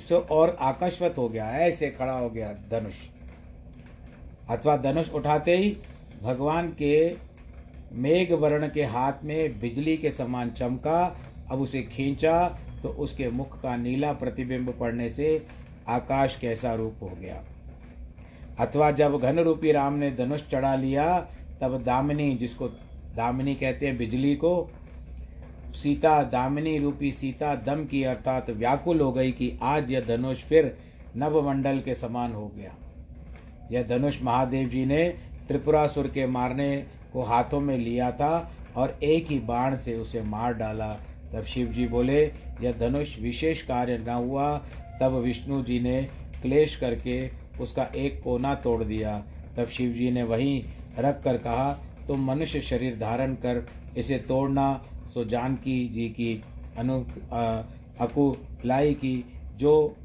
से 0.00 0.14
और 0.14 0.56
आकाशवत 0.60 1.14
हो 1.18 1.28
गया, 1.28 1.50
ऐसे 1.50 1.90
खड़ा 1.90 2.12
हो 2.12 2.30
गया 2.30 2.52
धनुष। 2.70 2.94
अथवा 4.50 4.76
धनुष 4.76 5.10
उठाते 5.10 5.56
ही 5.56 5.76
भगवान 6.22 6.68
के 6.68 7.16
मेघ 7.92 8.32
वर्ण 8.32 8.68
के 8.68 8.84
हाथ 8.84 9.12
में 9.24 9.60
बिजली 9.60 9.96
के 9.96 10.10
समान 10.10 10.50
चमका 10.50 11.16
अब 11.50 11.60
उसे 11.60 11.82
खींचा 11.82 12.42
तो 12.82 12.88
उसके 12.88 13.28
मुख 13.30 13.60
का 13.62 13.76
नीला 13.76 14.12
प्रतिबिंब 14.12 14.74
पड़ने 14.80 15.08
से 15.10 15.46
आकाश 15.88 16.36
कैसा 16.40 16.74
रूप 16.74 16.96
हो 17.02 17.10
गया। 17.20 17.42
अथवा 18.58 18.90
जब 18.90 19.18
घन 19.18 19.38
रूपी 19.38 19.72
राम 19.72 19.94
ने 19.94 20.10
धनुष 20.10 20.48
चढ़ा 20.50 20.74
लिया, 20.76 21.18
तब 21.60 21.82
दामिनी, 21.82 22.34
जिसको 22.34 22.68
दामिनी 23.16 23.54
कहते 23.54 23.86
हैं 23.86 23.96
बिजली 23.98 24.34
को, 24.36 24.70
सीता, 25.74 26.22
दामिनी 26.22 26.78
रूपी 26.78 27.10
सीता 27.12 27.54
दम 27.54 27.84
की 27.84 28.02
अर्थात 28.02 28.50
व्याकुल 28.50 29.00
हो 29.00 29.12
गई 29.12 29.32
कि 29.32 29.58
आज 29.62 29.90
यह 29.90 30.00
धनुष 30.00 30.44
फिर 30.44 30.76
नवमंडल 31.16 31.80
के 31.80 31.94
समान 31.94 32.32
हो 32.32 32.46
गया। 32.56 32.74
यह 33.72 33.82
धनुष 33.82 34.22
महादेव 34.22 34.68
जी 34.68 34.84
ने 34.84 35.08
त्रिपुरासुर 35.48 36.06
के 36.06 36.26
मारने 36.26 36.76
को 37.12 37.22
हाथों 37.22 37.60
में 37.60 37.76
लिया 37.78 38.10
था 38.12 38.52
और 38.76 38.98
एक 39.02 39.26
ही 39.26 39.38
बाण 39.38 39.76
से 39.76 39.94
उसे 39.94 40.22
मार 40.22 40.54
डाला 40.54 40.96
तब 41.32 41.42
शिव 41.42 41.66
जी 41.66 41.86
बोले, 41.86 42.24
यह 42.60 42.72
धनुष 42.72 43.18
विशेष 43.20 43.62
कार्य 43.62 43.98
न 43.98 44.08
हुआ। 44.08 44.56
तब 45.00 45.12
विष्णु 45.12 45.62
जी 45.62 45.80
ने 45.80 46.02
क्लेश 46.42 46.76
करके 46.76 47.30
उसका 47.60 47.84
एक 47.96 48.22
कोना 48.22 48.54
तोड़ 48.54 48.84
दिया। 48.84 49.24
तब 49.56 49.66
शिव 49.66 49.92
जी 49.92 50.10
ने 50.10 50.22
वहीं 50.22 50.62
रख 50.98 51.22
कर 51.22 51.36
कहा, 51.38 51.72
तुम 52.08 52.24
मनुष्य 52.24 52.60
शरीर 52.60 52.98
धारण 52.98 53.34
कर 53.34 53.66
इसे 53.96 54.18
तोड़ना, 54.18 54.84
सो 55.14 55.24
जानकी 55.24 55.88
जी 55.88 56.08
की 56.08 56.42
अनु 56.78 57.04
अकुलाई 58.00 58.94
की, 58.94 59.24
जो 59.56 59.96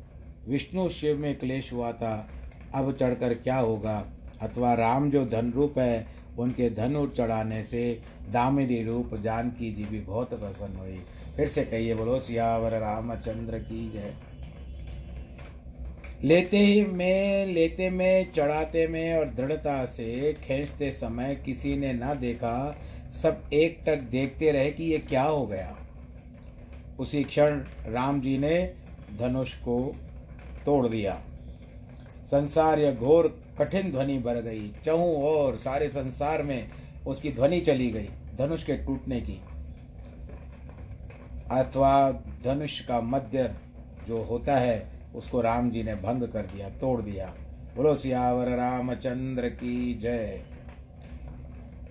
विष्णु 0.47 0.89
शिव 0.89 1.17
में 1.17 1.39
क्लेश 1.39 1.73
हुआ 1.73 1.91
था, 1.91 2.29
अब 2.75 2.91
चढ़कर 2.99 3.33
क्या 3.33 3.57
होगा? 3.57 4.05
अथवा 4.41 4.73
राम 4.73 5.11
जो 5.11 5.25
धन 5.25 5.51
रूप 5.51 5.79
है, 5.79 6.07
उनके 6.37 6.69
धनु 6.69 7.07
चढ़ाने 7.07 7.63
से 7.63 8.01
दामिनी 8.31 8.83
रूप 8.83 9.15
जानकी 9.15 9.71
जी 9.71 9.83
भी 9.83 9.99
बहुत 9.99 10.29
प्रसन्न 10.29 10.77
हुई। 10.77 11.01
फिर 11.37 11.47
से 11.47 11.63
कहिए, 11.63 11.95
बोलो, 11.95 12.19
सियावर 12.19 12.71
रामचंद्र 12.71 13.59
की 13.59 13.89
जय। 13.89 14.13
लेते 16.23 16.57
ही 16.57 16.85
में, 16.85 17.45
लेते 17.45 17.89
में, 17.89 18.31
चढ़ाते 18.31 18.87
में 18.87 19.17
और 19.17 19.25
दृढ़ता 19.25 19.85
से 19.85 20.33
खींचते 20.33 20.91
समय 20.91 21.35
किसी 21.45 21.75
ने 21.77 21.93
ना 21.93 22.13
देखा, 22.13 22.77
सब 23.23 23.49
एक 23.53 23.79
टक 23.87 23.97
देखते 23.97 24.51
रहे 24.51 24.71
कि 24.71 24.83
ये 24.83 24.97
क्या 24.97 25.23
हो 25.23 25.45
गया। 25.47 25.77
उसी 26.99 27.23
क्षण 27.23 27.61
राम 27.87 28.21
जी 28.21 28.37
ने 28.37 28.73
धनुष 29.19 29.53
को 29.53 29.95
तोड़ 30.65 30.87
दिया। 30.87 31.21
संसार 32.25 32.79
यह 32.79 32.95
घोर, 32.95 33.41
कठिन 33.59 33.91
ध्वनि 33.91 34.17
भर 34.19 34.35
गई 34.41 34.71
चहु 34.85 35.15
और 35.25 35.55
सारे 35.55 35.89
संसार 35.89 36.43
में 36.43 36.67
उसकी 37.07 37.31
ध्वनि 37.31 37.59
चली 37.59 37.91
गई, 37.91 38.09
धनुष 38.37 38.63
के 38.63 38.77
टूटने 38.77 39.21
की। 39.21 39.41
अथवा 41.51 42.11
धनुष 42.43 42.79
का 42.79 43.01
मध्य 43.01 43.53
जो 44.07 44.23
होता 44.23 44.57
है, 44.57 44.87
उसको 45.15 45.41
राम 45.41 45.71
जी 45.71 45.83
ने 45.83 45.95
भंग 45.95 46.27
कर 46.27 46.41
दिया, 46.41 46.69
तोड़ 46.69 47.01
दिया। 47.01 47.33
बोलो, 47.75 47.95
सियावर 47.95 48.47
रामचंद्र 48.47 49.49
की 49.49 49.93
जय। 49.93 50.41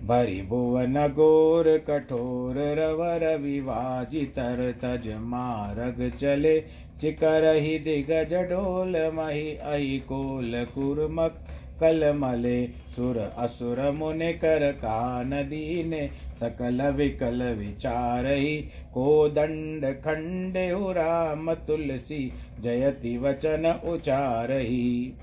भरी 0.03 0.41
भुवन 0.41 1.07
गोर 1.07 1.77
कठोर 1.77 2.55
रवर 2.57 3.37
विवाजितर 3.37 4.71
तज 4.81 5.07
मारग 5.07 6.11
चले, 6.17 6.59
चिकर 7.01 7.55
ही 7.55 7.79
दिगज 7.79 8.33
डोल 8.33 9.11
मही 9.13 9.55
अहि 9.55 9.99
कोल 9.99 10.67
कुरमक 10.75 11.44
कल 11.79 12.11
मले 12.15 12.65
सुर 12.95 13.17
असुर 13.17 13.79
मुने 13.91 14.31
कर 14.33 14.71
कान 14.73 15.31
दीने, 15.49 16.07
सकल 16.39 16.81
विकल 16.91 17.43
विचार 17.57 18.25
ही 18.25 18.55
को 18.93 19.27
दंड 19.29 19.85
खंडे 20.01 20.69
राम 20.93 21.53
तुलसी 21.67 22.31
जयति 22.61 23.17
वचन 23.17 23.67
उचार 23.85 24.51
ही 24.51 25.13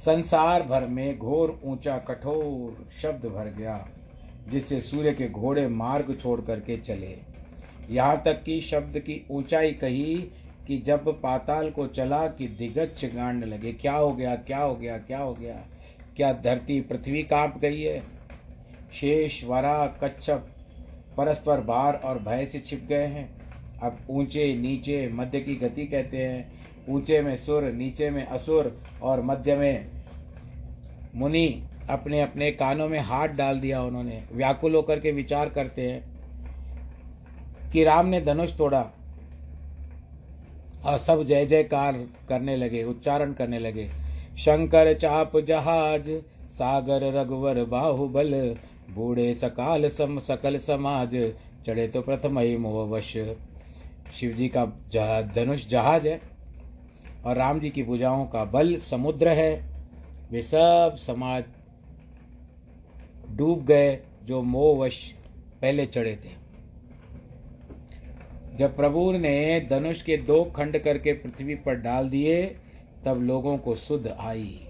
संसार 0.00 0.62
भर 0.62 0.86
में 0.86 1.18
घोर 1.18 1.58
ऊँचा 1.64 1.96
कठोर 1.98 2.86
शब्द 3.02 3.26
भर 3.26 3.52
गया, 3.58 3.76
जिससे 4.48 4.80
सूर्य 4.80 5.12
के 5.12 5.28
घोड़े 5.28 5.66
मार्ग 5.68 6.16
छोड़ 6.20 6.40
करके 6.40 6.76
चले। 6.78 7.16
यहाँ 7.90 8.22
तक 8.24 8.42
कि 8.42 8.60
शब्द 8.60 8.98
की 8.98 9.20
ऊंचाई 9.30 9.72
कही 9.72 10.14
कि 10.66 10.78
जब 10.78 11.20
पाताल 11.20 11.70
को 11.70 11.86
चला 11.86 12.26
कि 12.26 12.46
दिगज 12.46 13.04
गांड 13.04 13.44
लगे, 13.44 13.72
क्या 13.72 13.94
हो 13.94 14.12
गया, 14.12 14.36
क्या 14.36 14.58
हो 14.58 14.74
गया, 14.74 14.98
क्या 14.98 15.18
हो 15.18 15.34
गया? 15.34 15.54
क्या 16.16 16.32
धरती 16.32 16.80
पृथ्वी 16.80 17.22
काँप 17.22 17.58
गई 17.58 17.80
है? 17.80 18.02
शेष, 18.92 19.44
वरा, 19.44 19.86
कच्छप 19.86 20.48
परस्पर 21.16 21.60
बार 21.60 21.94
और 21.94 22.18
भय 22.18 22.46
से 22.46 22.58
छिप 22.58 22.86
गए 22.88 23.06
हैं। 23.06 23.42
अब 23.82 23.98
ऊँचे, 24.10 24.56
नीचे, 24.56 25.08
मध्य 25.08 25.40
की 25.40 25.54
गति 25.54 25.86
कहते 25.86 26.16
हैं। 26.16 26.52
ऊँचे 26.88 27.20
में 27.20 27.36
सुर, 27.36 27.62
नीचे 27.62 28.10
में 28.10 28.24
असुर 28.24 28.82
और 29.02 29.22
मध्य 29.22 29.56
में 29.56 29.86
मुनि 31.14 31.62
अपने 31.90 32.20
अपने 32.20 32.52
कानों 32.52 32.88
में 32.88 33.00
हाथ 33.00 33.28
डाल 33.28 33.60
दिया 33.60 33.82
उन्होंने। 33.82 34.24
व्याकुल 34.32 34.74
होकर 34.74 35.00
के 35.00 35.12
विचार 35.12 35.48
करते 35.48 35.90
हैं 35.90 36.12
कि 37.72 37.84
राम 37.84 38.06
ने 38.06 38.20
धनुष 38.20 38.56
तोड़ा। 38.56 38.90
और 40.84 40.98
सब 40.98 41.22
जय 41.22 41.46
जयकार 41.46 41.98
करने 42.28 42.56
लगे, 42.56 42.82
उच्चारण 42.84 43.32
करने 43.32 43.58
लगे। 43.58 43.88
शंकर 44.38 44.92
चाप 44.94 45.36
जहाज़, 45.38 46.10
सागर 46.50 47.12
रघुवर 47.12 47.64
बाहुबल, 47.64 48.32
बूढ़े 48.90 49.32
सकाल 49.34 49.88
सम 49.88 50.18
सकल 50.18 50.58
समाज, 50.58 51.14
चढ़े 51.66 51.86
तो 51.88 52.00
प्रथम 52.02 52.38
ही 52.38 52.56
मोहवश 52.56 53.12
शिव 54.14 54.32
जी 54.32 54.48
का 54.48 54.66
जहाज़ 54.92 55.26
धनुष 55.26 55.66
जहाज़ 55.68 56.08
है 56.08 56.20
और 57.26 57.36
राम 57.36 57.60
जी 57.60 57.70
की 57.70 57.82
भुजाओं 57.82 58.24
का 58.26 58.44
बल 58.44 58.76
समुद्र 58.80 59.28
है। 59.28 59.52
वे 60.30 60.42
सब 60.42 60.96
समाज 60.98 61.44
डूब 63.30 63.64
गए 63.64 63.98
जो 64.24 64.42
मोहवश 64.42 65.02
पहले 65.62 65.86
चढ़े 65.86 66.14
थे। 66.16 66.41
जब 68.62 68.76
प्रभु 68.76 69.12
ने 69.12 69.66
धनुष 69.70 70.02
के 70.02 70.16
दो 70.16 70.44
खंड 70.44 70.78
करके 70.78 71.12
पृथ्वी 71.12 71.54
पर 71.54 71.74
डाल 71.74 72.08
दिए, 72.08 72.56
तब 73.04 73.22
लोगों 73.22 73.58
को 73.58 73.74
सुध 73.74 74.06
आई। 74.20 74.66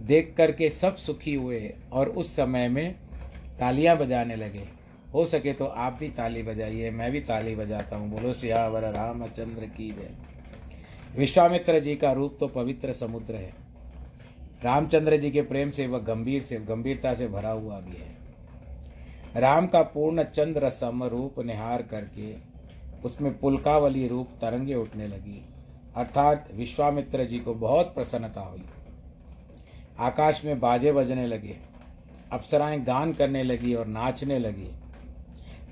देख 0.00 0.34
करके 0.36 0.70
सब 0.70 0.96
सुखी 0.96 1.34
हुए 1.34 1.74
और 1.92 2.08
उस 2.08 2.36
समय 2.36 2.68
में 2.68 2.94
तालियाँ 3.58 3.96
बजाने 3.96 4.36
लगे। 4.36 4.64
हो 5.14 5.26
सके 5.26 5.52
तो 5.52 5.64
आप 5.64 5.96
भी 6.00 6.08
ताली 6.08 6.42
बजाइए, 6.42 6.90
मैं 6.90 7.12
भी 7.12 7.20
ताली 7.20 7.54
बजाता 7.54 7.96
हूँ। 7.96 8.10
बोलो, 8.10 8.32
सियावर, 8.32 8.82
रामचंद्र 8.82 9.66
की 9.66 9.90
जय। 9.90 10.10
विश्वामित्र 11.18 11.80
जी 11.80 11.96
का 11.96 12.12
रूप 12.12 12.36
तो 12.40 12.48
पवित्र 12.48 12.92
समुद्र 12.92 13.34
है। 13.34 13.52
रामचंद्र 14.64 15.16
जी 15.16 15.30
के 15.30 15.42
प्रेम 15.42 15.70
से 15.70 15.86
वह 15.86 15.98
गंभीर 15.98 16.42
से, 16.42 16.56
गंभीरता 16.56 17.14
से 17.14 17.28
भरा 17.28 17.50
हुआ 17.50 17.80
भी 17.80 17.96
है। 17.96 18.17
राम 19.36 19.66
का 19.66 19.82
पूर्ण 19.82 20.22
चंद्र 20.24 20.70
सम 20.70 21.04
रूप 21.04 21.38
निहार 21.40 21.82
करके 21.82 22.34
उसमें 23.04 23.38
पुलकावली 23.38 24.06
रूप 24.08 24.28
तरंगे 24.40 24.74
उठने 24.74 25.08
लगी। 25.08 25.42
अर्थात 25.96 26.48
विश्वामित्र 26.54 27.24
जी 27.24 27.38
को 27.38 27.54
बहुत 27.54 27.94
प्रसन्नता 27.94 28.40
हुई। 28.40 28.64
आकाश 29.98 30.44
में 30.44 30.58
बाजे 30.60 30.92
बजने 30.92 31.26
लगे, 31.26 31.56
अप्सराएँ 32.32 32.80
गान 32.80 33.12
करने 33.12 33.42
लगी 33.42 33.74
और 33.74 33.86
नाचने 33.86 34.38
लगी। 34.38 34.70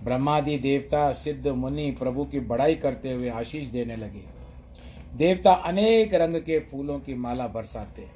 ब्रह्मादि 0.04 0.58
देवता 0.58 1.12
सिद्ध 1.12 1.46
मुनि 1.48 1.90
प्रभु 1.90 2.24
की 2.24 2.40
बड़ाई 2.40 2.74
करते 2.74 3.12
हुए 3.12 3.28
आशीष 3.28 3.68
देने 3.68 3.96
लगे। 3.96 4.24
देवता 5.16 5.52
अनेक 5.52 6.14
रंग 6.14 6.36
के 6.36 6.58
फूलों 6.60 6.98
की 6.98 7.14
माला 7.14 7.46
बरसाते 7.46 8.06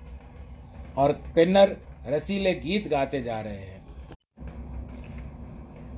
और 0.97 1.13
किन्नर 1.13 1.77
रसीले 2.07 2.55
गीत 2.55 2.89
गाते 2.89 3.23
जा 3.23 3.41
रहे 3.41 3.55
हैं। 3.55 3.80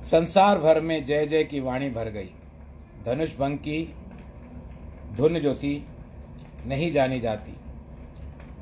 संसार 0.03 0.59
भर 0.59 0.79
में 0.81 1.03
जय 1.05 1.25
जय 1.25 1.43
की 1.43 1.59
वाणी 1.59 1.89
भर 1.89 2.09
गई। 2.09 2.29
धनुष 3.05 3.37
भंग 3.37 3.57
की, 3.57 3.93
धुन 5.15 5.39
जो 5.39 5.53
थी, 5.55 5.85
नहीं 6.65 6.91
जानी 6.91 7.19
जाती। 7.19 7.55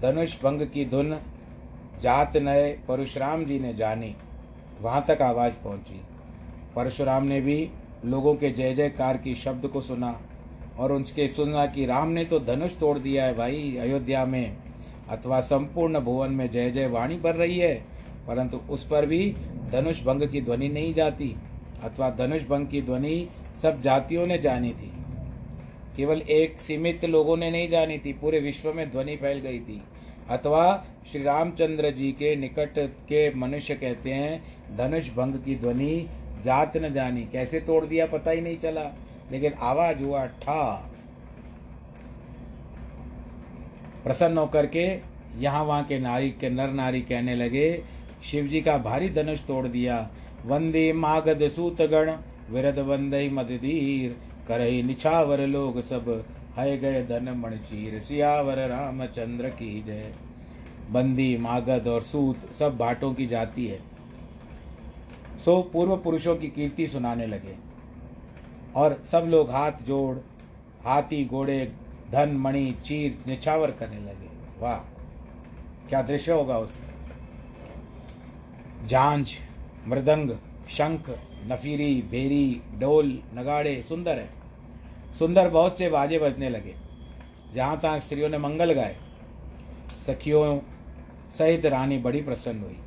धनुष 0.02 0.36
भंग 0.44 0.62
की 0.62 0.86
धुन, 0.86 1.18
जात 2.02 2.38
नए 2.38 2.72
परशुराम 2.88 3.46
जी 3.46 3.60
ने 3.60 3.74
जानी। 3.74 4.16
वहाँ 4.82 5.04
तक 5.08 5.22
आवाज़ 5.22 5.54
पहुँची। 5.54 6.02
परशुराम 6.76 7.24
ने 7.24 7.42
भी 7.42 7.70
लोगों 8.06 8.36
के 8.36 8.52
जय 8.52 8.74
जयकार 8.74 9.18
की 9.18 9.36
शब्द 9.36 9.68
को 9.68 9.82
सुना 9.82 10.20
और 10.80 10.92
उनके 10.92 11.28
सुना 11.28 11.66
कि 11.66 11.86
राम 11.86 12.08
ने 12.08 12.26
तो 12.26 12.40
धनुष 12.40 12.78
तोड़ 12.78 12.98
दिया 13.00 13.26
है 13.26 13.36
भाई, 13.38 13.78
अयोध्या 13.82 14.26
में। 14.26 14.58
अथवा 15.10 15.40
संपूर्ण 15.40 16.00
भुवन 16.00 16.32
में 16.32 16.50
जय 16.52 16.70
जय 16.72 16.88
वाणी 16.88 17.16
बढ़ 17.16 17.36
रही 17.36 17.60
है, 17.60 17.74
परंतु 18.28 18.58
उस 18.70 18.88
पर 18.88 19.06
भी 19.06 19.36
धनुष 19.72 20.04
भंग 20.04 20.28
की 20.30 20.42
ध्वनि 20.42 20.70
नहीं 20.70 20.94
जाती, 20.94 21.36
अथवा 21.84 22.10
धनुष 22.10 22.44
भंग 22.44 22.68
की 22.68 22.82
ध्वनि 22.82 23.28
सब 23.62 23.82
जातियों 23.82 24.28
ने 24.28 24.38
जानी 24.38 24.72
थी। 24.72 24.92
केवल 25.98 26.22
एक 26.22 26.60
सीमित 26.60 27.06
लोगों 27.06 27.38
ने 27.38 27.52
नहीं 27.52 27.70
जानी 27.70 27.98
थी, 27.98 28.14
पूरे 28.14 28.40
विश्व 28.40 28.74
में 28.74 28.90
ध्वनि 28.92 29.16
फैल 29.16 29.40
गई 29.40 29.60
थी। 29.60 29.82
अथवा 30.30 30.86
श्री 31.12 31.24
रामचंद्र 31.24 31.90
जी 31.90 32.12
के 32.12 32.36
निकट 32.36 32.80
के 33.10 33.34
मनुष्य 33.34 33.76
कहते 33.76 34.14
हैं, 34.14 34.44
धनुष 34.78 35.10
भंग 35.10 35.34
की 35.36 35.56
ध्वनि 35.56 36.08
जात 36.44 36.78
न 36.78 36.94
जानी। 36.94 37.22
कैसे 37.22 37.60
तोड़ 37.60 37.86
दिया 37.86 38.06
पता 38.06 38.32
ही 38.32 38.42
नहीं 38.42 38.58
चला, 38.58 38.84
लेकिन 39.32 39.54
आवाज़ 39.54 40.04
हुआ, 40.04 40.26
ठा। 40.26 40.88
प्रसन्न 44.04 44.38
होकर 44.38 44.66
के 44.66 44.86
यहाँ 45.40 45.64
वहाँ 45.64 45.84
के 45.84 46.00
नारी 46.00 46.30
के 46.32 46.50
नर 46.50 46.70
नारी 46.70 47.02
कहने 47.02 47.36
लगे 47.36 47.72
शिव 48.24 48.48
जी 48.48 48.62
का 48.62 48.78
भारी 48.78 49.10
धनुष 49.10 49.44
तोड़ 49.46 49.68
दिया। 49.68 50.10
वंदे 50.46 50.94
मागध 50.94 51.48
सूतगण 51.48 52.12
विरद 52.50 52.80
वंदे 52.80 53.30
मदधीर 53.30 54.16
करही 54.48 54.84
निछावर 54.84 55.42
लोग 55.48 55.82
सब, 55.82 56.26
हय 56.58 56.78
गए 56.78 57.04
धन 57.06 57.30
मण 57.30 57.58
चीर, 57.58 58.00
सियावर 58.00 58.68
रामचंद्र 58.68 59.50
की 59.50 59.84
जय। 59.84 60.14
बंदी, 60.92 61.38
मागध 61.38 61.88
और 61.88 62.02
सूत 62.02 62.52
सब 62.54 62.78
भाटों 62.78 63.14
की 63.14 63.28
जाति 63.28 63.68
है। 63.68 63.80
सो 65.46 65.62
पूर्व 65.74 65.98
पुरुषों 65.98 66.36
की 66.36 66.48
कीर्ति 66.48 66.88
सुनाने 66.88 67.28
लगे। 67.28 67.56
और 68.76 69.02
सब 69.12 69.26
लोग 69.28 69.52
हाथ 69.52 69.72
जोड़, 69.84 70.18
हाथी, 70.86 71.26
घोड़े, 71.26 71.72
धन, 72.12 72.30
मणि, 72.30 72.76
चीर, 72.86 73.18
निछावर 73.28 73.72
करने 73.72 74.00
लगे। 74.00 74.30
वाह, 74.60 74.78
क्या 75.90 76.02
दृश्य 76.02 76.32
होगा 76.32 76.58
उस 76.58 76.80
झांझ 78.88 79.28
मृदंग, 79.88 80.30
शंख, 80.70 81.10
नफीरी, 81.46 82.02
भेरी 82.02 82.62
डोल 82.80 83.08
नगाड़े, 83.34 83.82
सुंदर 83.82 84.20
है। 84.20 84.30
सुंदर 85.20 85.50
बहुत 85.50 85.78
से 85.78 85.90
बाजे 85.90 86.20
बजने 86.20 86.50
लगे, 86.50 86.74
जहाँ 87.56 87.80
तहाँ 87.80 88.00
स्त्रियों 88.00 88.30
ने 88.30 88.38
मंगल 88.38 88.74
गाए। 88.74 88.96
सखियों 90.08 90.60
सहित 91.38 91.66
रानी 91.66 91.98
बड़ी 91.98 92.22
प्रसन्न 92.22 92.62
हुई। 92.62 92.78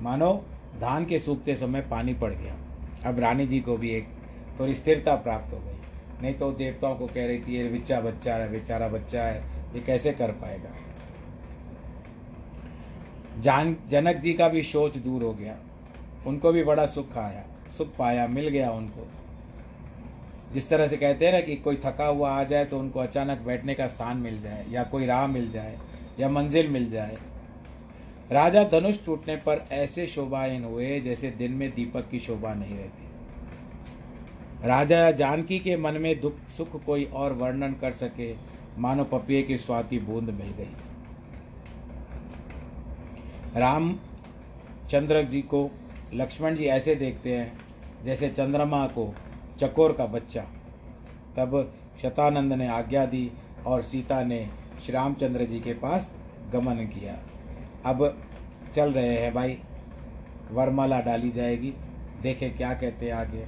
मानो, 0.00 0.32
धान 0.80 1.04
के 1.04 1.18
सूखते 1.18 1.54
समय 1.54 1.80
पानी 1.80 2.14
पड़ 2.14 2.32
गया। 2.32 2.56
अब 3.06 3.18
रानी 3.20 3.46
जी 3.46 3.60
को 3.60 3.76
भी 3.76 3.90
एक 3.90 4.08
थोड़ी 4.60 4.74
स्थिरता 4.74 5.14
प्राप्त 5.14 5.52
हो 5.54 5.58
गई। 5.58 6.22
नहीं 6.22 6.34
तो 6.34 6.50
देवताओं 6.52 6.94
को 6.94 7.06
कह 7.06 7.26
रही 7.26 7.38
थी, 7.38 7.56
ये 7.56 7.68
बिच्चा 7.68 8.00
बच्चा 8.00 8.34
है, 8.34 8.50
बेचारा 8.50 8.88
बच्चा 8.88 9.22
है, 9.22 9.42
ये 9.74 9.80
कैसे 9.80 10.12
कर 10.12 10.30
पाएगा? 10.32 10.70
जान, 13.42 13.76
जनक 13.90 14.16
जी 14.16 14.32
का 14.34 14.48
भी 14.48 14.62
सोच 14.62 14.96
दूर 14.96 15.22
हो 15.22 15.32
गया। 15.32 15.56
उनको 16.26 16.52
भी 16.52 16.62
बड़ा 16.64 16.86
सुख 16.86 17.16
आया, 17.18 17.44
सुख 17.78 17.96
पाया, 17.96 18.26
मिल 18.26 18.48
गया 18.48 18.70
उनको। 18.70 19.06
जिस 20.54 20.68
तरह 20.68 20.86
से 20.88 20.96
कहते 20.96 21.26
हैं 21.26 21.32
ना 21.32 21.40
कि 21.40 21.56
कोई 21.56 21.76
थका 21.76 22.06
हुआ 22.06 22.30
आ 22.30 22.44
जाए 22.44 22.64
तो 22.64 22.78
उनको 22.78 23.00
अचानक 23.00 23.38
बैठने 23.38 23.74
का 23.74 23.86
स्थान 23.86 24.16
मिल 24.16 24.40
जाए, 24.42 24.66
या 24.70 24.82
कोई 24.84 25.06
राह 25.06 25.26
मिल 25.26 25.50
जाए, 25.52 25.78
या 26.20 26.28
मंजिल 26.28 26.68
मिल 26.68 26.90
जाए। 26.90 27.16
राजा 28.32 28.64
धनुष 28.64 29.04
टूटने 29.06 29.36
पर 29.36 29.64
ऐसे 29.72 30.06
शोभाहीन 30.06 30.64
हुए 30.64 31.00
जैसे 31.00 31.30
दिन 31.30 31.52
में 31.52 31.70
दीपक 31.70 32.08
की 32.10 32.18
शोभा 32.18 32.54
नहीं 32.54 32.76
रहती। 32.76 33.08
राजा 34.68 35.10
जानकी 35.10 35.58
के 35.58 35.76
मन 35.76 35.94
में 35.94 36.20
दुख 36.20 36.34
सुख 36.56 36.84
कोई 36.84 37.04
और 37.04 37.32
वर्णन 37.32 37.72
कर 37.72 37.92
सके, 37.92 38.34
मानो 38.78 39.04
पपिए 39.04 39.42
की 39.42 39.56
स्वाति 39.56 39.98
बूंद 39.98 40.30
मिल 40.30 40.52
गई। 40.58 40.74
राम 43.56 43.96
चंद्र 44.90 45.22
जी 45.22 45.42
को, 45.42 45.70
लक्ष्मण 46.14 46.56
जी 46.56 46.64
ऐसे 46.64 46.94
देखते 46.94 47.36
हैं, 47.36 47.58
जैसे 48.04 48.28
चंद्रमा 48.28 48.86
को 48.86 49.14
चकोर 49.60 49.92
का 49.92 50.06
बच्चा। 50.06 50.42
तब 51.36 51.74
शतानंद 52.02 52.52
ने 52.52 52.68
आज्ञा 52.68 53.06
दी 53.06 53.32
और 53.66 53.82
सीता 53.82 54.22
ने 54.24 54.48
श्री 54.82 54.92
रामचंद्र 54.92 55.44
जी 55.44 55.60
के 55.60 55.74
पास 55.74 56.14
गमन 56.52 56.74
किया। 56.74 57.18
अब 57.86 58.22
चल 58.74 58.92
रहे 58.92 59.18
हैं 59.18 59.34
भाई, 59.34 59.58
वरमाला 60.50 61.00
डाली 61.00 61.30
जाएगी। 61.30 61.74
देखे 62.22 62.50
क्या 62.50 62.74
कहते 62.74 63.06
हैं 63.06 63.12
आगे। 63.12 63.46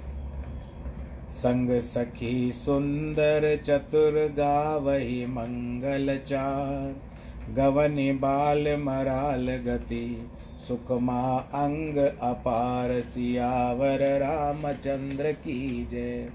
संग 1.31 1.81
सखी 1.81 2.53
सुंदर 2.53 3.63
चतुर 3.65 4.35
गावही 4.37 5.27
मंगल 5.27 6.19
चार। 6.19 7.14
गवनि 7.51 8.13
बाल 8.13 8.77
मराल 8.77 9.57
गति, 9.57 10.31
सुखमा 10.69 11.39
अंग 11.39 11.97
अपार 12.23 13.01
सियावर 13.01 13.99
रामचंद्र 14.19 15.33
की 15.33 15.89
जय। 15.91 16.29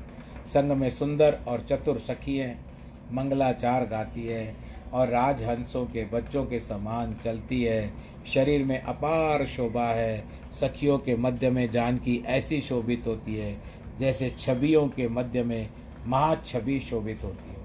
संग 0.45 0.71
में 0.71 0.89
सुंदर 0.89 1.39
और 1.47 1.59
चतुर 1.59 1.99
सखी 1.99 2.55
मंगलाचार 3.11 3.85
गाती 3.85 4.27
है 4.27 4.55
और 4.93 5.07
राजहंसों 5.07 5.85
के 5.85 6.05
बच्चों 6.05 6.45
के 6.45 6.59
समान 6.59 7.15
चलती 7.23 7.63
है। 7.63 7.93
शरीर 8.33 8.65
में 8.65 8.81
अपार 8.81 9.45
शोभा 9.45 9.87
है, 9.87 10.23
सखियों 10.51 10.97
के 10.97 11.15
मध्य 11.15 11.49
में 11.49 11.71
जानकी 11.71 12.23
ऐसी 12.25 12.61
शोभित 12.61 13.03
होती 13.07 13.35
है, 13.35 13.57
जैसे 13.99 14.29
छवियों 14.29 14.87
के 14.87 15.07
मध्य 15.07 15.43
में 15.43 15.69
महाछवि 16.07 16.79
शोभित 16.79 17.23
होती 17.23 17.49
है। 17.49 17.59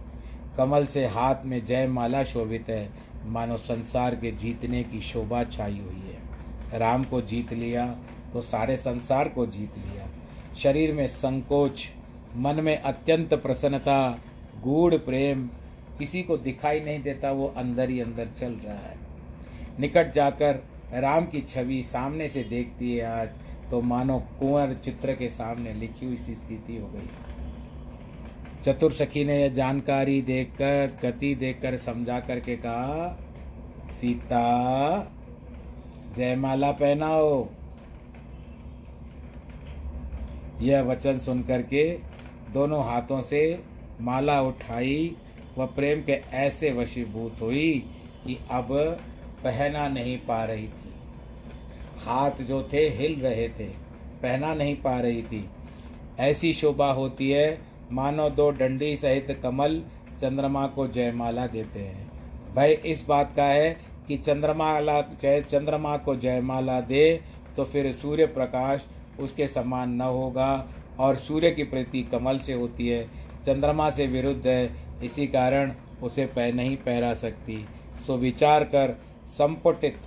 कमल 0.56 0.86
से 0.86 1.06
हाथ 1.06 1.34
में 1.44 1.64
जय 1.64 1.86
माला 1.86 2.24
शोभित 2.24 2.68
है 2.68 3.03
मानो 3.24 3.56
संसार 3.56 4.14
के 4.14 4.30
जीतने 4.32 4.82
की 4.82 5.00
शोभा 5.00 5.42
छाई 5.44 5.78
हुई 5.78 6.12
है। 6.12 6.78
राम 6.78 7.04
को 7.04 7.20
जीत 7.22 7.52
लिया 7.52 7.86
तो 8.32 8.40
सारे 8.40 8.76
संसार 8.76 9.28
को 9.28 9.46
जीत 9.46 9.78
लिया। 9.78 10.08
शरीर 10.56 10.92
में 10.92 11.06
संकोच, 11.08 11.88
मन 12.36 12.60
में 12.60 12.76
अत्यंत 12.76 13.34
प्रसन्नता, 13.34 14.18
गूढ़ 14.62 14.94
प्रेम, 14.96 15.46
किसी 15.98 16.22
को 16.22 16.36
दिखाई 16.36 16.80
नहीं 16.80 17.02
देता, 17.02 17.30
वो 17.30 17.46
अंदर 17.56 17.90
ही 17.90 18.00
अंदर 18.00 18.28
चल 18.28 18.52
रहा 18.54 18.74
है। 18.74 18.96
निकट 19.80 20.12
जाकर 20.12 20.62
राम 20.94 21.26
की 21.26 21.40
छवि 21.40 21.82
सामने 21.82 22.28
से 22.28 22.42
देखती 22.44 22.94
है 22.96 23.04
आज 23.20 23.28
तो 23.70 23.80
मानो 23.82 24.18
कुंवर 24.38 24.74
चित्र 24.74 25.14
के 25.14 25.28
सामने 25.28 25.72
लिखी 25.74 26.06
हुई 26.06 26.16
सी 26.16 26.34
स्थिति 26.34 26.76
हो 26.76 26.88
गई। 26.88 27.08
चतुर 28.66 28.92
सखी 28.92 29.24
ने 29.24 29.42
यह 29.42 29.48
जानकारी 29.48 30.22
देखकर, 30.22 30.98
गति 31.02 31.34
देखकर 31.34 31.76
समझा 31.76 32.20
करके 32.20 32.56
कहा, 32.56 33.18
सीता, 33.90 35.12
जयमाला 36.16 36.70
पहनाओ। 36.72 37.48
यह 40.60 40.82
वचन 40.82 41.18
सुन 41.18 41.42
करके 41.42 41.98
दोनों 42.52 42.84
हाथों 42.84 43.22
से 43.22 43.64
माला 44.00 44.40
उठाई 44.42 45.16
वह 45.58 45.66
प्रेम 45.66 46.02
के 46.02 46.12
ऐसे 46.12 46.72
वशीभूत 46.72 47.40
हुई 47.40 47.84
कि 48.26 48.38
अब 48.50 48.68
पहना 49.44 49.88
नहीं 49.88 50.18
पा 50.18 50.44
रही 50.44 50.68
थी। 50.68 50.94
हाथ 52.04 52.30
जो 52.30 52.68
थे 52.72 52.88
हिल 52.88 53.20
रहे 53.20 53.48
थे, 53.48 53.68
पहना 54.22 54.54
नहीं 54.54 54.76
पा 54.76 55.00
रही 55.00 55.22
थी। 55.22 55.50
ऐसी 56.18 56.54
शोभा 56.54 56.92
होती 56.92 57.30
है 57.30 57.73
मानो 57.94 58.28
दो 58.30 58.50
डंडी 58.50 58.96
सहित 58.96 59.38
कमल 59.42 59.82
चंद्रमा 60.20 60.66
को 60.66 60.86
जयमाला 60.88 61.46
देते 61.46 61.80
हैं। 61.80 62.54
भाई, 62.54 62.72
इस 62.72 63.04
बात 63.08 63.32
का 63.36 63.44
है 63.44 63.76
कि 64.08 64.16
चंद्रमाला 64.18 65.00
चंद्रमा 65.24 65.96
को 65.96 66.16
जयमाला 66.16 66.80
दे 66.82 67.20
तो 67.56 67.64
फिर 67.64 67.92
सूर्य 67.92 68.26
प्रकाश 68.28 68.86
उसके 69.20 69.46
समान 69.46 69.90
न 69.90 70.00
होगा 70.00 70.66
और 71.00 71.16
सूर्य 71.16 71.50
की 71.50 71.64
प्रति 71.64 72.02
कमल 72.02 72.38
से 72.38 72.52
होती 72.52 72.88
है, 72.88 73.04
चंद्रमा 73.46 73.90
से 73.90 74.06
विरुद्ध 74.06 74.46
है। 74.46 74.84
इसी 75.04 75.26
कारण 75.26 75.72
उसे 76.02 76.26
पह 76.26 76.52
नहीं 76.52 76.76
पहरा 76.76 77.12
सकती। 77.14 77.64
सो 78.06 78.16
विचार 78.16 78.64
कर, 78.64 78.94
संपुटित 79.28 80.00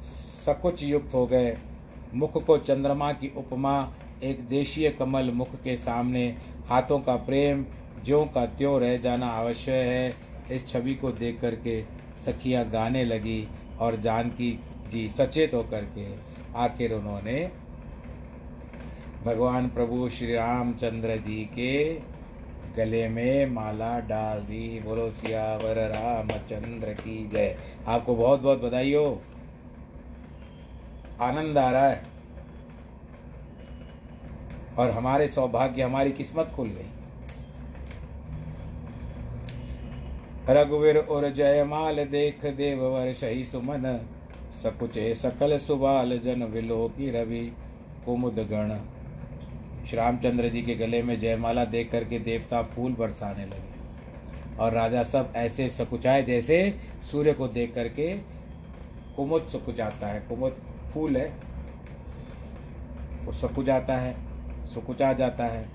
सकुच 0.00 0.82
युक्त 0.82 1.14
हो 1.14 1.26
गए। 1.26 1.56
मुख 2.14 2.44
को 2.46 2.56
चंद्रमा 2.58 3.12
की 3.12 3.32
उपमा, 3.36 3.94
एक 4.22 4.40
देशीय 4.48 4.90
कमल 4.90 5.30
मुख 5.30 5.54
के 5.56 5.76
सामने 5.76 6.26
हाथों 6.68 7.00
का 7.00 7.16
प्रेम, 7.16 7.66
ज्यों 8.04 8.26
का 8.26 8.46
त्यों 8.46 8.80
रह 8.80 8.96
जाना 8.96 9.28
अवश्य 9.28 9.72
है। 9.72 10.14
इस 10.50 10.68
छवि 10.68 10.94
को 10.94 11.12
देख 11.12 11.40
करके 11.40 11.84
सखियाँ 12.18 12.70
गाने 12.70 13.04
लगी 13.04 13.48
और 13.80 13.96
जानकी 13.96 14.60
जी 14.90 15.10
सचेत 15.10 15.54
होकर 15.54 15.84
के 15.84 16.14
आखिर 16.56 16.92
उन्होंने 16.92 17.50
भगवान 19.24 19.68
प्रभु 19.68 20.08
श्री 20.08 20.34
रामचंद्र 20.34 21.16
जी 21.16 21.44
के 21.44 21.94
गले 22.76 23.08
में 23.08 23.46
माला 23.46 24.00
डाल 24.00 24.38
दी। 24.38 24.80
बोलो, 24.80 25.10
सियावर 25.10 25.76
रामचंद्र 25.88 26.88
की 26.88 27.30
जय। 27.32 27.56
आपको 27.86 28.14
बहुत 28.14 28.40
बहुत 28.40 28.62
बधाई 28.62 28.94
हो। 28.94 29.22
आनंद 31.20 31.58
आ 31.58 31.70
रहा 31.70 31.88
है। 31.88 32.13
और 34.78 34.90
हमारे 34.90 35.28
सौभाग्य, 35.28 35.82
हमारी 35.82 36.12
किस्मत 36.12 36.46
खुल 36.46 36.68
गई। 36.68 36.90
रघुवीर 40.48 40.96
और 40.98 41.28
जयमाल 41.30 42.04
देख 42.04 42.44
देववर 42.46 43.12
सही 43.12 43.44
सुमन, 43.44 43.84
सकुचे 44.62 45.14
सकल 45.14 45.56
सुबाल 45.58 46.18
जन 46.18 46.42
विलो 46.44 46.86
की 46.88 47.10
रवि 47.10 47.40
कुमुद 48.06 48.38
गण। 48.50 48.74
श्री 49.86 49.96
रामचंद्र 49.96 50.48
जी 50.48 50.62
के 50.62 50.74
गले 50.74 51.02
में 51.02 51.18
जयमाला 51.20 51.64
देख 51.64 51.90
करके 51.92 52.18
देवता 52.18 52.62
फूल 52.64 52.92
बरसाने 52.92 53.46
लगे 53.46 54.56
और 54.58 54.72
राजा 54.72 55.02
सब 55.02 55.32
ऐसे 55.36 55.68
सकुचाए 55.70 56.22
जैसे 56.22 56.58
सूर्य 57.10 57.32
को 57.32 57.48
देख 57.48 57.74
करके 57.74 58.12
कुमुद 59.16 59.42
सुकुचाता 59.42 60.06
है। 60.06 60.20
कुमुद 60.20 60.56
फूल 60.94 61.16
है, 61.16 61.26
वो 63.24 63.32
सकुचाता 63.32 63.96
है। 63.96 64.23
सुकुचा 64.64 65.12
जाता 65.12 65.44
है। 65.44 65.68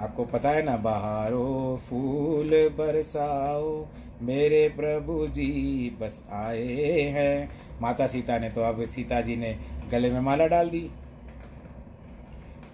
आपको 0.00 0.24
पता 0.24 0.50
है 0.50 0.62
ना, 0.62 0.76
बहारो 0.76 1.80
फूल 1.88 2.50
बरसाओ, 2.78 3.86
मेरे 4.22 4.68
प्रभु 4.68 5.26
जी 5.26 5.96
बस 6.00 6.24
आए 6.32 7.02
हैं। 7.10 7.50
माता 7.80 8.06
सीता 8.06 8.38
ने 8.38 8.50
तो 8.50 8.62
अब 8.62 8.84
सीता 8.86 9.20
जी 9.20 9.36
ने 9.36 9.56
गले 9.90 10.10
में 10.10 10.20
माला 10.20 10.46
डाल 10.46 10.68
दी। 10.68 10.90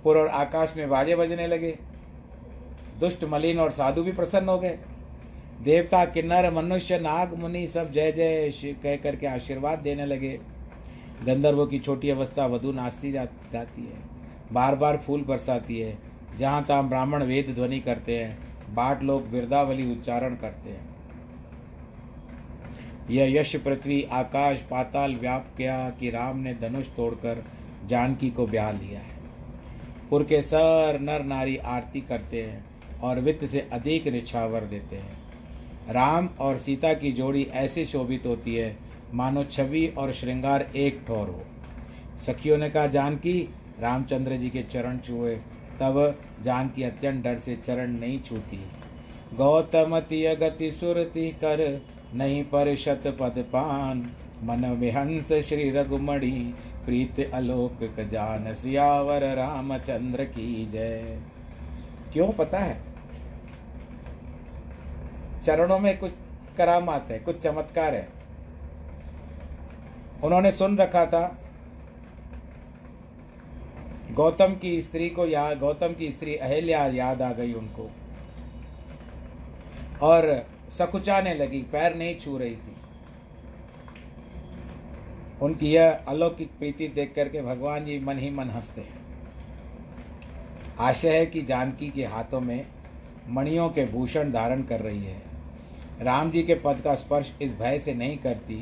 पुर 0.04 0.18
और 0.18 0.28
आकाश 0.28 0.74
में 0.76 0.88
बाजे 0.88 1.16
बजने 1.16 1.46
लगे। 1.46 1.78
दुष्ट, 3.00 3.24
मलिन 3.24 3.58
और 3.58 3.70
साधु 3.70 4.02
भी 4.02 4.12
प्रसन्न 4.12 4.48
हो 4.48 4.58
गए। 4.58 4.78
देवता, 5.62 6.04
किन्नर, 6.04 6.50
मनुष्य, 6.50 6.98
नाग, 6.98 7.34
मुनि 7.34 7.66
सब 7.66 7.92
जय 7.92 8.12
जय 8.12 8.74
कह 8.82 8.96
करके 8.96 9.26
आशीर्वाद 9.26 9.78
देने 9.78 10.06
लगे। 10.06 10.40
गंधर्वों 11.26 11.66
की 11.66 11.78
छोटी 11.78 12.10
अवस्था 12.10 12.46
वधु 12.46 12.72
नाचती 12.72 13.12
जाती 13.12 13.82
है। 13.82 14.13
बार 14.52 14.74
बार 14.74 14.96
फूल 14.96 15.22
बरसाती 15.22 15.78
है। 15.78 15.98
जहाँ 16.38 16.64
तहाँ 16.64 16.88
ब्राह्मण 16.88 17.22
वेद 17.22 17.54
ध्वनि 17.54 17.80
करते 17.80 18.18
हैं, 18.18 18.38
बाट 18.74 19.02
लोग 19.02 19.30
बिरदावली 19.30 19.92
उच्चारण 19.92 20.34
करते 20.34 20.70
हैं। 20.70 20.94
यह 23.10 23.40
यश 23.40 23.56
पृथ्वी, 23.56 24.02
आकाश, 24.02 24.58
पाताल 24.60 25.14
व्याप 25.14 25.46
किया 25.56 25.90
कि 25.90 26.10
राम 26.10 26.38
ने 26.38 26.54
धनुष 26.54 26.88
तोड़कर 26.88 27.44
जानकी 27.86 28.30
को 28.30 28.46
ब्याह 28.46 28.72
लिया 28.72 29.00
है। 29.00 29.14
पुर 30.10 30.24
के 30.24 30.42
सर, 30.42 30.98
नर 31.00 31.24
नारी 31.24 31.56
आरती 31.56 32.00
करते 32.00 32.42
हैं 32.42 32.64
और 33.00 33.20
वित्त 33.20 33.44
से 33.44 33.68
अधिक 33.72 34.08
निछावर 34.08 34.60
देते 34.60 34.96
हैं। 34.96 35.22
राम 35.90 36.28
और 36.40 36.58
सीता 36.58 36.94
की 36.94 37.12
जोड़ी 37.12 37.42
ऐसे 37.42 37.84
शोभित 37.84 38.26
होती 38.26 38.54
है, 38.54 38.76
मानो 39.14 39.44
छवि 39.44 39.86
और 39.86 40.12
श्रृंगार 40.12 40.62
एक 40.76 41.00
ठोर 41.06 41.28
हो। 41.28 41.42
सखियों 42.26 42.58
ने 42.58 42.70
कहा, 42.70 42.86
जानकी 42.86 43.54
रामचंद्र 43.84 44.36
जी 44.36 44.50
के 44.50 44.62
चरण 44.62 44.98
छुए, 44.98 45.36
तब 45.80 46.18
जानकी 46.42 46.82
अत्यंत 46.82 47.24
डर 47.24 47.38
से 47.38 47.56
चरण 47.56 47.90
नहीं 47.90 48.22
छूती। 48.22 48.66
गौतम 49.34 50.00
तिय 50.00 50.34
गति 50.36 50.70
सुरति 50.72 51.28
कर, 51.30 51.86
नहीं 52.14 52.44
परिशत 52.44 53.16
पद 53.20 53.34
पान। 53.38 54.10
मन 54.42 54.66
विहंस 54.66 55.32
श्री 55.32 55.70
रघुमणि, 55.70 56.54
प्रीत 56.84 57.30
अलोक 57.34 58.00
जान, 58.08 58.54
सियावर 58.54 59.34
रामचंद्र 59.34 60.24
की 60.24 60.70
जय। 60.72 61.22
क्यों 62.12 62.32
पता 62.32 62.58
है? 62.58 62.76
चरणों 65.44 65.78
में 65.78 65.98
कुछ 65.98 66.12
करामात 66.58 67.10
है, 67.10 67.18
कुछ 67.18 67.38
चमत्कार 67.38 67.94
है। 67.94 68.08
उन्होंने 70.24 70.52
सुन 70.52 70.76
रखा 70.76 71.06
था 71.06 71.43
गौतम 74.14 74.54
की 74.54 74.82
स्त्री 74.82 75.10
को 75.10 75.26
याद 75.26 75.58
गौतम 75.58 75.94
की 75.94 76.10
स्त्री 76.10 76.36
अहल्या 76.36 76.86
याद 76.86 77.22
आ 77.22 77.32
गई 77.32 77.52
उनको। 77.52 77.90
और 80.02 80.46
सकुचाने 80.78 81.34
लगी 81.34 81.62
पैर 81.62 81.94
नहीं 81.94 82.18
छू 82.18 82.38
रही 82.38 82.56
थी। 82.56 82.76
उनकी 85.42 85.72
यह 85.72 86.04
अलौकिक 86.08 86.50
प्रीति 86.58 86.88
देख 86.88 87.12
करके 87.16 87.42
भगवान 87.42 87.84
जी 87.84 87.98
मन 87.98 88.18
ही 88.18 88.30
मन 88.30 88.50
हँसते 88.50 88.80
हैं। 88.80 89.04
आशय 90.78 91.18
है 91.18 91.26
कि 91.26 91.42
जानकी 91.42 91.90
के 91.90 92.04
हाथों 92.04 92.40
में 92.40 92.66
मणियों 93.28 93.68
के 93.68 93.86
भूषण 93.86 94.32
धारण 94.32 94.62
कर 94.62 94.80
रही 94.80 95.04
है। 95.04 95.22
राम 96.02 96.30
जी 96.30 96.42
के 96.42 96.54
पद 96.54 96.80
का 96.84 96.94
स्पर्श 96.94 97.34
इस 97.42 97.54
भय 97.54 97.78
से 97.78 97.94
नहीं 97.94 98.18
करती 98.18 98.54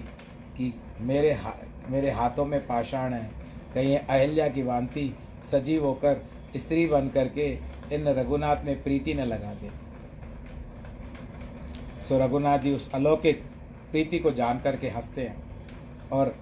कि 0.56 0.74
मेरे 1.00 1.32
हा, 1.32 1.56
मेरे 1.88 2.10
हाथों 2.10 2.44
में 2.44 2.66
पाषाण 2.66 3.12
है 3.12 3.30
कहीं 3.74 3.96
अहिल्या 3.98 4.48
की 4.48 4.62
वांति 4.62 5.16
सजीव 5.50 5.84
होकर 5.84 6.22
स्त्री 6.56 6.86
बन 6.86 7.08
करके 7.08 7.46
इन 7.92 8.08
रघुनाथ 8.08 8.64
में 8.64 8.82
प्रीति 8.82 9.14
न 9.14 9.20
लगा 9.20 9.52
दे। 9.54 9.70
सो 12.08 12.18
रघुनाथ 12.18 12.58
जी 12.58 12.72
उस 12.74 12.90
अलौकिक 12.92 13.42
प्रीति 13.90 14.18
को 14.18 14.30
जान 14.30 14.60
करके 14.60 14.88
हँसते 14.88 15.20
हैं 15.20 15.36
और 16.12 16.34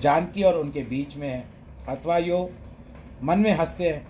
जानकी 0.00 0.42
और 0.42 0.58
उनके 0.58 0.82
बीच 0.82 1.16
में 1.16 1.28
है। 1.28 1.44
अथवा 1.88 2.18
यो 2.18 2.50
मन 3.22 3.38
में 3.38 3.52
हँसते 3.52 3.88
हैं, 3.88 4.06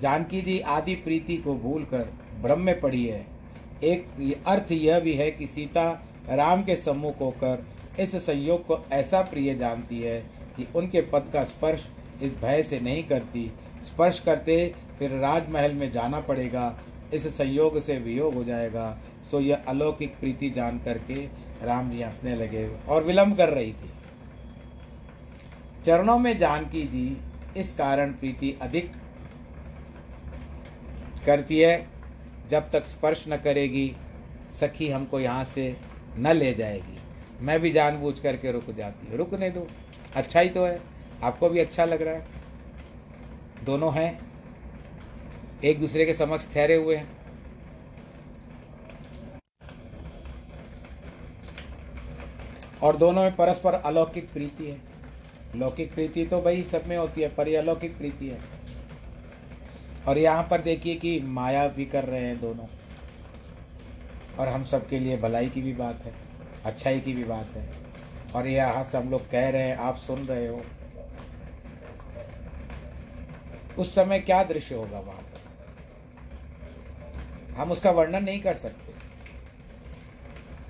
जानकी 0.00 0.40
जी 0.42 0.58
आदि 0.60 0.94
प्रीति 0.94 1.36
को 1.36 1.54
भूलकर 1.54 2.08
भ्रम 2.42 2.60
में 2.60 2.80
पड़ी 2.80 3.04
है। 3.06 3.24
एक 3.84 4.42
अर्थ 4.46 4.72
यह 4.72 5.00
भी 5.00 5.14
है 5.14 5.30
कि 5.30 5.46
सीता 5.46 5.90
राम 6.28 6.62
के 6.62 6.76
सम्मुख 6.76 7.20
होकर 7.20 7.64
इस 8.00 8.14
संयोग 8.16 8.66
को 8.66 8.78
ऐसा 8.92 9.20
प्रिय 9.22 9.54
जानती 9.54 10.00
है 10.00 10.18
कि 10.56 10.66
उनके 10.76 11.00
पद 11.02 11.30
का 11.32 11.44
स्पर्श 11.44 11.88
इस 12.22 12.34
भय 12.34 12.62
से 12.62 12.80
नहीं 12.80 13.04
करती। 13.04 13.50
स्पर्श 13.84 14.20
करते 14.20 14.74
फिर 14.98 15.10
राजमहल 15.10 15.72
में 15.72 15.90
जाना 15.92 16.20
पड़ेगा। 16.20 16.74
इस 17.14 17.26
संयोग 17.28 17.80
से 17.80 17.98
वियोग 17.98 18.34
हो 18.34 18.44
जाएगा। 18.44 18.96
सो 19.30 19.40
यह 19.40 19.64
अलौकिक 19.68 20.18
प्रीति 20.20 20.50
जान 20.50 20.78
करके 20.78 21.14
राम 21.64 21.90
जी 21.90 22.02
हंसने 22.02 22.34
लगे 22.36 22.66
और 22.88 23.04
विलंब 23.04 23.36
कर 23.36 23.48
रही 23.48 23.72
थी। 23.72 23.90
चरणों 25.86 26.18
में 26.18 26.36
जानकी 26.38 26.82
जी 26.82 27.16
इस 27.56 27.74
कारण 27.74 28.12
प्रीति 28.12 28.58
अधिक 28.62 28.92
करती 31.26 31.58
है। 31.58 31.86
जब 32.50 32.70
तक 32.70 32.86
स्पर्श 32.86 33.24
न 33.28 33.36
करेगी, 33.36 33.94
सखी 34.60 34.88
हमको 34.90 35.20
यहाँ 35.20 35.44
से 35.44 35.76
न 36.18 36.32
ले 36.32 36.52
जाएगी। 36.54 36.98
मैं 37.40 37.60
भी 37.60 37.70
जानबूझ 37.72 38.18
करके 38.18 38.52
रुक 38.52 38.70
जाती 38.70 39.06
हूँ। 39.06 39.16
रुकने 39.16 39.50
दो। 39.50 39.66
अच्छा 40.16 40.40
ही 40.40 40.48
तो 40.48 40.64
है। 40.64 40.80
आपको 41.24 41.48
भी 41.48 41.58
अच्छा 41.58 41.84
लग 41.84 42.02
रहा 42.02 42.14
है। 42.14 42.26
दोनों 43.64 43.92
हैं। 43.94 44.18
एक 45.64 45.80
दूसरे 45.80 46.06
के 46.06 46.14
समक्ष 46.14 46.52
ठहरे 46.54 46.74
हुए 46.74 46.96
हैं। 46.96 47.08
और 52.82 52.96
दोनों 52.96 53.22
में 53.22 53.36
परस्पर 53.36 53.74
अलौकिक 53.74 54.32
प्रीति 54.32 54.64
है। 54.64 54.80
लौकिक 55.56 55.94
प्रीति 55.94 56.24
तो 56.24 56.40
भाई 56.42 56.62
सब 56.62 56.86
में 56.86 56.96
होती 56.96 57.20
है, 57.20 57.28
पर 57.28 57.48
यह 57.48 57.60
अलौकिक 57.60 57.96
प्रीति 57.98 58.28
है। 58.28 58.38
और 60.08 60.18
यहाँ 60.18 60.42
पर 60.42 60.60
देखिए 60.60 60.94
कि 60.94 61.20
माया 61.20 61.66
भी 61.68 61.84
कर 61.84 62.04
रहे 62.04 62.20
हैं 62.20 62.40
दोनों। 62.40 62.66
और 64.38 64.48
हम 64.48 64.64
सबके 64.64 64.98
लिए 64.98 65.16
भलाई 65.16 65.48
की 65.48 65.62
भी 65.62 65.72
बात 65.72 66.04
है, 66.04 66.12
अच्छाई 66.64 67.00
की 67.00 67.12
भी 67.12 67.24
बात 67.24 67.56
है। 67.56 67.68
और 68.34 68.46
यह 68.46 68.56
यहाँ 68.56 68.84
से 68.84 68.98
हम 68.98 69.10
लोग 69.10 69.30
कह 69.30 69.48
रहे 69.48 69.62
हैं, 69.62 69.76
आप 69.76 69.96
सुन 69.96 70.22
रहे 70.22 70.46
हो। 70.48 70.62
उस 73.78 73.94
समय 73.94 74.18
क्या 74.18 74.42
दृश्य 74.44 74.74
होगा 74.74 74.98
वहाँ 74.98 75.22
पर? 75.22 75.40
हम 77.54 77.70
उसका 77.70 77.90
वर्णन 77.90 78.24
नहीं 78.24 78.40
कर 78.40 78.54
सकते। 78.54 78.94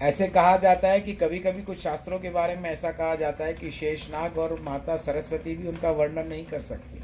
ऐसे 0.01 0.29
कहा 0.29 0.57
जाता 0.57 0.89
है 0.89 1.01
कि 1.01 1.13
कभी 1.13 1.39
कभी 1.39 1.63
कुछ 1.63 1.79
शास्त्रों 1.79 2.19
के 2.19 2.31
बारे 2.31 2.57
में 2.57 2.71
ऐसा 2.71 2.91
कहा 2.91 3.15
जाता 3.15 3.45
है 3.45 3.53
कि 3.53 3.71
शेषनाग 3.71 4.39
और 4.39 4.61
माता 4.61 4.97
सरस्वती 4.97 5.57
भी 5.57 5.69
उनका 5.69 5.91
वर्णन 5.91 6.29
नहीं 6.29 6.47
कर 6.47 6.61
सकती। 6.61 7.03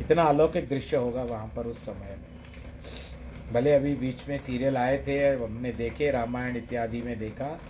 इतना 0.00 0.22
अलौकिक 0.22 0.68
दृश्य 0.68 0.96
होगा 0.96 1.22
वहाँ 1.22 1.52
पर 1.56 1.66
उस 1.66 1.84
समय 1.84 2.16
में। 2.16 3.52
भले 3.52 3.72
अभी 3.72 3.94
बीच 3.94 4.28
में 4.28 4.38
सीरियल 4.38 4.76
आए 4.76 5.04
थे, 5.06 5.28
हमने 5.28 5.72
देखे, 5.72 6.10
रामायण 6.10 6.56
इत्यादि 6.56 7.02
में 7.02 7.18
देखा। 7.18 7.60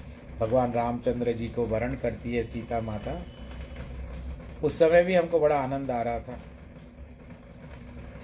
भगवान 0.41 0.73
रामचंद्र 0.73 1.33
जी 1.33 1.49
को 1.49 1.65
वर्ण 1.67 1.95
करती 1.95 2.37
है 2.37 2.45
सीता 2.45 2.81
माता। 2.81 3.23
उस 4.63 4.79
समय 4.79 5.05
भी 5.05 5.15
हमको 5.15 5.41
बड़ा 5.41 5.59
आनंद 5.59 5.91
आ 5.91 6.03
रहा 6.03 6.19
था। 6.19 6.39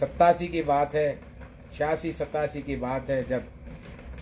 सत्तासी 0.00 0.48
की 0.48 0.62
बात 0.62 0.94
है, 0.94 1.18
छियासी 1.72 2.12
सतासी 2.12 2.62
की 2.62 2.76
बात 2.76 3.10
है, 3.10 3.28
जब 3.28 3.44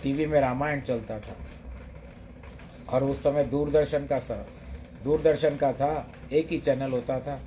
टीवी 0.03 0.27
में 0.27 0.41
रामायण 0.41 0.81
चलता 0.81 1.21
था। 1.21 1.37
और 2.89 3.05
उस 3.05 3.23
समय 3.23 3.45
दूरदर्शन 3.45 4.07
का 4.07 4.19
सर 4.19 4.47
दूरदर्शन 5.05 5.57
का 5.57 5.73
था, 5.73 6.13
एक 6.33 6.49
ही 6.49 6.59
चैनल 6.59 6.91
होता 6.91 7.21
था। 7.21 7.41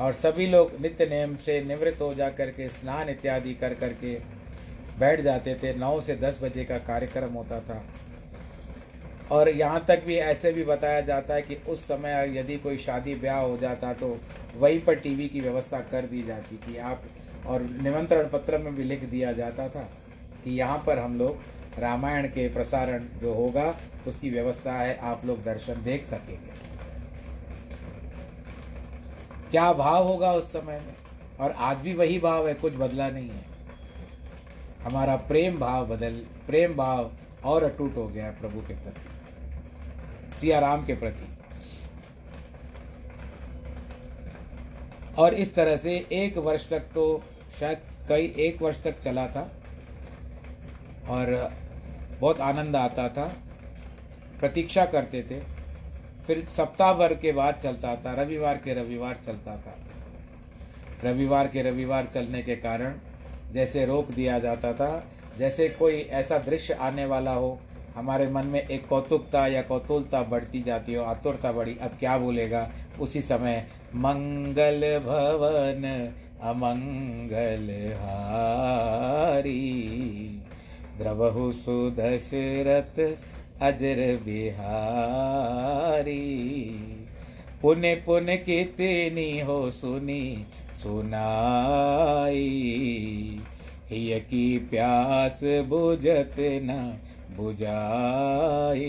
और 0.00 0.12
सभी 0.12 0.46
लोग 0.46 0.72
नित्य 0.80 1.06
नियम 1.06 1.36
से 1.36 1.62
निवृत्त 1.62 2.00
हो 2.00 2.14
जा 2.14 2.30
करके, 2.30 2.68
स्नान 2.68 3.08
इत्यादि 3.08 3.54
कर 3.54 3.74
करके 3.74 4.20
बैठ 4.98 5.20
जाते 5.20 5.54
थे। 5.54 5.74
नौ 5.74 6.00
से 6.00 6.16
दस 6.16 6.38
बजे 6.42 6.64
का 6.64 6.78
कार्यक्रम 6.78 7.32
होता 7.32 7.60
था। 7.60 7.84
और 9.30 9.48
यहाँ 9.48 9.84
तक 9.88 10.02
भी 10.04 10.16
ऐसे 10.16 10.52
भी 10.52 10.64
बताया 10.64 11.00
जाता 11.00 11.34
है 11.34 11.42
कि 11.42 11.56
उस 11.68 11.86
समय 11.88 12.32
यदि 12.36 12.56
कोई 12.56 12.76
शादी 12.78 13.14
ब्याह 13.14 13.40
हो 13.40 13.56
जाता 13.56 13.92
तो 13.92 14.16
वहीं 14.56 14.80
पर 14.80 14.94
टीवी 14.96 15.28
की 15.28 15.40
व्यवस्था 15.40 15.80
कर 15.90 16.06
दी 16.06 16.22
जाती 16.22 16.56
थी 16.58 16.76
आप, 16.78 17.02
और 17.46 17.62
निमंत्रण 17.82 18.28
पत्र 18.28 18.58
में 18.58 18.74
भी 18.76 18.84
लिख 18.84 19.04
दिया 19.04 19.32
जाता 19.32 19.68
था 19.68 19.88
कि 20.44 20.50
यहाँ 20.50 20.82
पर 20.86 20.98
हम 20.98 21.18
लोग 21.18 21.78
रामायण 21.78 22.26
के 22.26 22.48
प्रसारण 22.48 23.04
जो 23.20 23.34
होगा, 23.34 23.74
उसकी 24.06 24.30
व्यवस्था 24.30 24.72
है, 24.72 24.96
आप 24.98 25.24
लोग 25.26 25.42
दर्शन 25.44 25.82
देख 25.82 26.04
सकेंगे। 26.06 26.68
क्या 29.50 29.72
भाव 29.72 30.06
होगा 30.06 30.32
उस 30.32 30.52
समय 30.52 30.80
में? 30.80 30.94
और 31.40 31.50
आज 31.50 31.76
भी 31.76 31.94
वही 31.94 32.18
भाव 32.18 32.48
है, 32.48 32.54
कुछ 32.54 32.76
बदला 32.76 33.08
नहीं 33.10 33.30
है। 33.30 33.44
हमारा 34.82 35.16
प्रेम 35.28 35.58
भाव 35.58 35.86
बदल, 35.86 36.20
प्रेम 36.46 36.74
भाव 36.74 37.10
और 37.44 37.64
अटूट 37.64 37.96
हो 37.96 38.06
गया 38.08 38.24
है 38.26 38.38
प्रभु 38.40 38.60
के 38.60 38.74
प्रति। 38.74 39.09
सिया 40.34 40.58
राम 40.58 40.84
के 40.86 40.94
प्रति। 40.94 41.26
और 45.18 45.34
इस 45.34 45.54
तरह 45.54 45.76
से 45.76 46.06
एक 46.12 46.36
वर्ष 46.38 46.68
तक 46.70 46.80
तो 46.80 47.22
शायद 47.60 47.78
कई 48.08 48.34
एक 48.38 48.62
वर्ष 48.62 48.82
तक 48.82 48.98
चला 48.98 49.26
था 49.26 49.52
और 51.08 51.52
बहुत 52.20 52.40
आनंद 52.40 52.76
आता 52.76 53.08
था। 53.08 53.36
प्रतीक्षा 54.40 54.84
करते 54.86 55.22
थे। 55.22 55.40
फिर 56.26 56.44
सप्ताह 56.46 56.92
भर 56.92 57.14
के 57.14 57.32
बाद 57.32 57.54
चलता 57.54 57.96
था, 57.96 58.12
रविवार 58.12 58.56
के 58.56 58.74
रविवार 58.74 59.18
चलता 59.26 59.56
था। 59.56 59.78
रविवार 61.04 61.48
के 61.48 61.62
रविवार 61.62 62.08
चलने 62.14 62.42
के 62.42 62.56
कारण 62.56 62.94
जैसे 63.52 63.84
रोक 63.86 64.10
दिया 64.10 64.38
जाता 64.38 64.72
था, 64.72 65.04
जैसे 65.38 65.68
कोई 65.68 66.00
ऐसा 66.00 66.38
दृश्य 66.38 66.74
आने 66.74 67.04
वाला 67.04 67.32
हो 67.32 67.60
हमारे 67.94 68.28
मन 68.28 68.46
में 68.46 68.68
एक 68.68 68.86
कौतुकता 68.88 69.46
या 69.46 69.62
कौतूलता 69.62 70.22
बढ़ती 70.22 70.62
जाती 70.62 70.94
हो 70.94 71.04
आतुरता 71.04 71.52
बढ़ी। 71.52 71.76
अब 71.82 71.90
क्या 72.00 72.18
बोलेगा? 72.18 72.70
उसी 73.00 73.22
समय, 73.22 73.66
मंगल 73.94 74.98
भवन 74.98 76.12
अमंगल 76.42 77.92
हारी, 77.94 79.72
द्रवहु 80.98 81.52
सुदशरथ 81.52 83.16
अजर 83.62 84.20
बिहारी। 84.24 84.90
पुण्य 87.62 87.94
पुण्य 87.94 88.36
कितनी 88.36 89.40
हो 89.40 89.70
सुनी, 89.70 90.46
सुनाई। 90.82 92.76
की 93.92 94.58
प्यास 94.58 95.40
बुझत 95.44 96.34
न 96.40 96.98
बुझाई। 97.36 98.84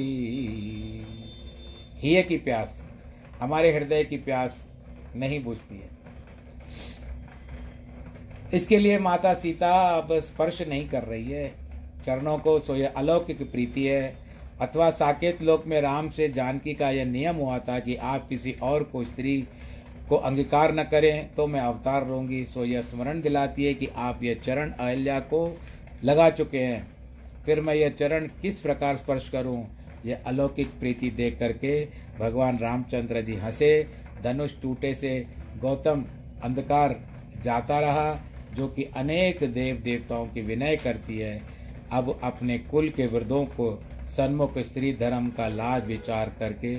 हिय 1.96 2.22
की 2.24 2.38
प्यास, 2.38 2.82
हमारे 3.40 3.72
हृदय 3.72 4.04
की 4.04 4.18
प्यास 4.18 4.66
नहीं 5.16 5.44
बुझती 5.44 5.76
है। 5.76 5.90
इसके 8.54 8.78
लिए 8.78 9.00
माता 9.00 9.34
सीता 9.34 9.72
अब 9.98 10.20
स्पर्श 10.20 10.62
नहीं 10.62 10.88
कर 10.90 11.04
रही 11.04 11.32
है। 11.32 11.52
चरणों 12.06 12.38
को 12.38 12.58
सो 12.60 12.76
यह 12.76 12.94
अलौकिक 12.98 13.52
प्रीति 13.52 13.86
है। 13.86 14.16
अथवा 14.62 14.90
साकेत 14.90 15.42
लोक 15.42 15.66
में 15.68 15.82
राम 15.82 16.10
से 16.10 16.28
जानकी 16.30 16.74
का 16.74 16.90
यह 16.90 17.06
नियम 17.06 17.36
हुआ 17.36 17.60
था 17.60 17.80
कि 17.80 17.96
आप 17.96 18.28
किसी 18.30 18.52
और 18.64 18.84
को 18.84 19.04
स्त्री 19.04 19.48
को 20.10 20.16
अंगीकार 20.16 20.74
न 20.76 20.84
करें 20.84 21.34
तो 21.36 21.48
मैं 21.48 21.60
अवतार 21.60 22.06
रहूँगी 22.06 22.44
सो 22.46 22.66
यह 22.66 22.82
स्मरण 22.82 23.22
दिलाती 23.22 23.66
है 23.66 23.74
कि 23.74 23.88
आप 23.96 24.24
यह 24.24 24.40
चरण 24.46 24.72
अहल्या 24.72 25.20
को 25.20 25.60
लगा 26.04 26.30
चुके 26.30 26.60
हैं। 26.60 27.01
फिर 27.46 27.62
मैं 27.62 27.76
यह 27.76 27.90
चरण 27.90 28.28
किस 28.42 28.60
प्रकार 28.60 28.96
स्पर्श 28.96 29.30
करूँ? 29.30 29.66
यह 30.06 30.24
अलौकिक 30.28 30.68
प्रीति 30.80 31.10
देख 31.10 31.40
करके 31.40 31.88
भगवान 32.20 32.58
रामचंद्र 32.58 33.22
जी 33.22 33.36
हंसे। 33.36 33.88
धनुष 34.24 34.62
टूटे 34.62 34.94
से 34.96 35.26
गौतम 35.62 36.06
अंधकार 36.44 36.96
जाता 37.44 37.80
रहा, 37.80 38.20
जो 38.54 38.68
कि 38.68 38.84
अनेक 38.84 39.44
देव 39.44 39.82
देवताओं 39.84 40.28
की 40.28 40.42
विनय 40.42 40.76
करती 40.76 41.18
है। 41.18 41.42
अब 41.92 42.20
अपने 42.24 42.58
कुल 42.60 42.90
के 42.90 43.06
वृद्धों 43.06 43.46
को 43.46 43.84
सन्मुख 44.08 44.58
स्त्री 44.58 44.94
धर्म 44.94 45.30
का 45.30 45.48
लाज 45.48 45.86
विचार 45.86 46.32
करके 46.40 46.76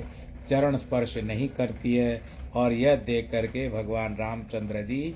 चरण 0.48 0.76
स्पर्श 0.76 1.16
नहीं 1.18 1.48
करती 1.48 1.94
है, 1.96 2.22
और 2.54 2.72
यह 2.72 2.96
देख 2.96 3.30
करके 3.30 3.68
भगवान 3.68 4.16
रामचंद्र 4.16 4.82
जी 4.82 5.14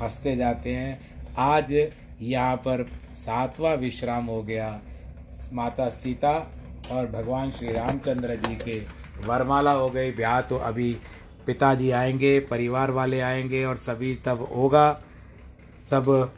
हँसते 0.00 0.36
जाते 0.36 0.74
हैं। 0.74 0.98
आज 1.38 1.72
यहाँ 2.20 2.56
पर 2.56 2.86
सातवां 3.16 3.76
विश्राम 3.76 4.26
हो 4.26 4.42
गया। 4.42 4.68
माता 5.52 5.88
सीता 5.88 6.32
और 6.92 7.06
भगवान 7.06 7.50
श्री 7.50 7.72
रामचंद्र 7.72 8.36
जी 8.36 8.54
के 8.54 8.78
वरमाला 9.26 9.72
हो 9.72 9.88
गई। 9.90 10.12
ब्याह 10.12 10.40
तो 10.40 10.56
अभी 10.58 10.92
पिताजी 11.46 11.90
आएँगे, 11.90 12.38
परिवार 12.40 12.90
वाले 12.90 13.20
आएँगे 13.20 13.64
और 13.64 13.76
सभी 13.76 14.14
तब 14.24 14.48
होगा। 14.56 15.00
सब 15.84 16.32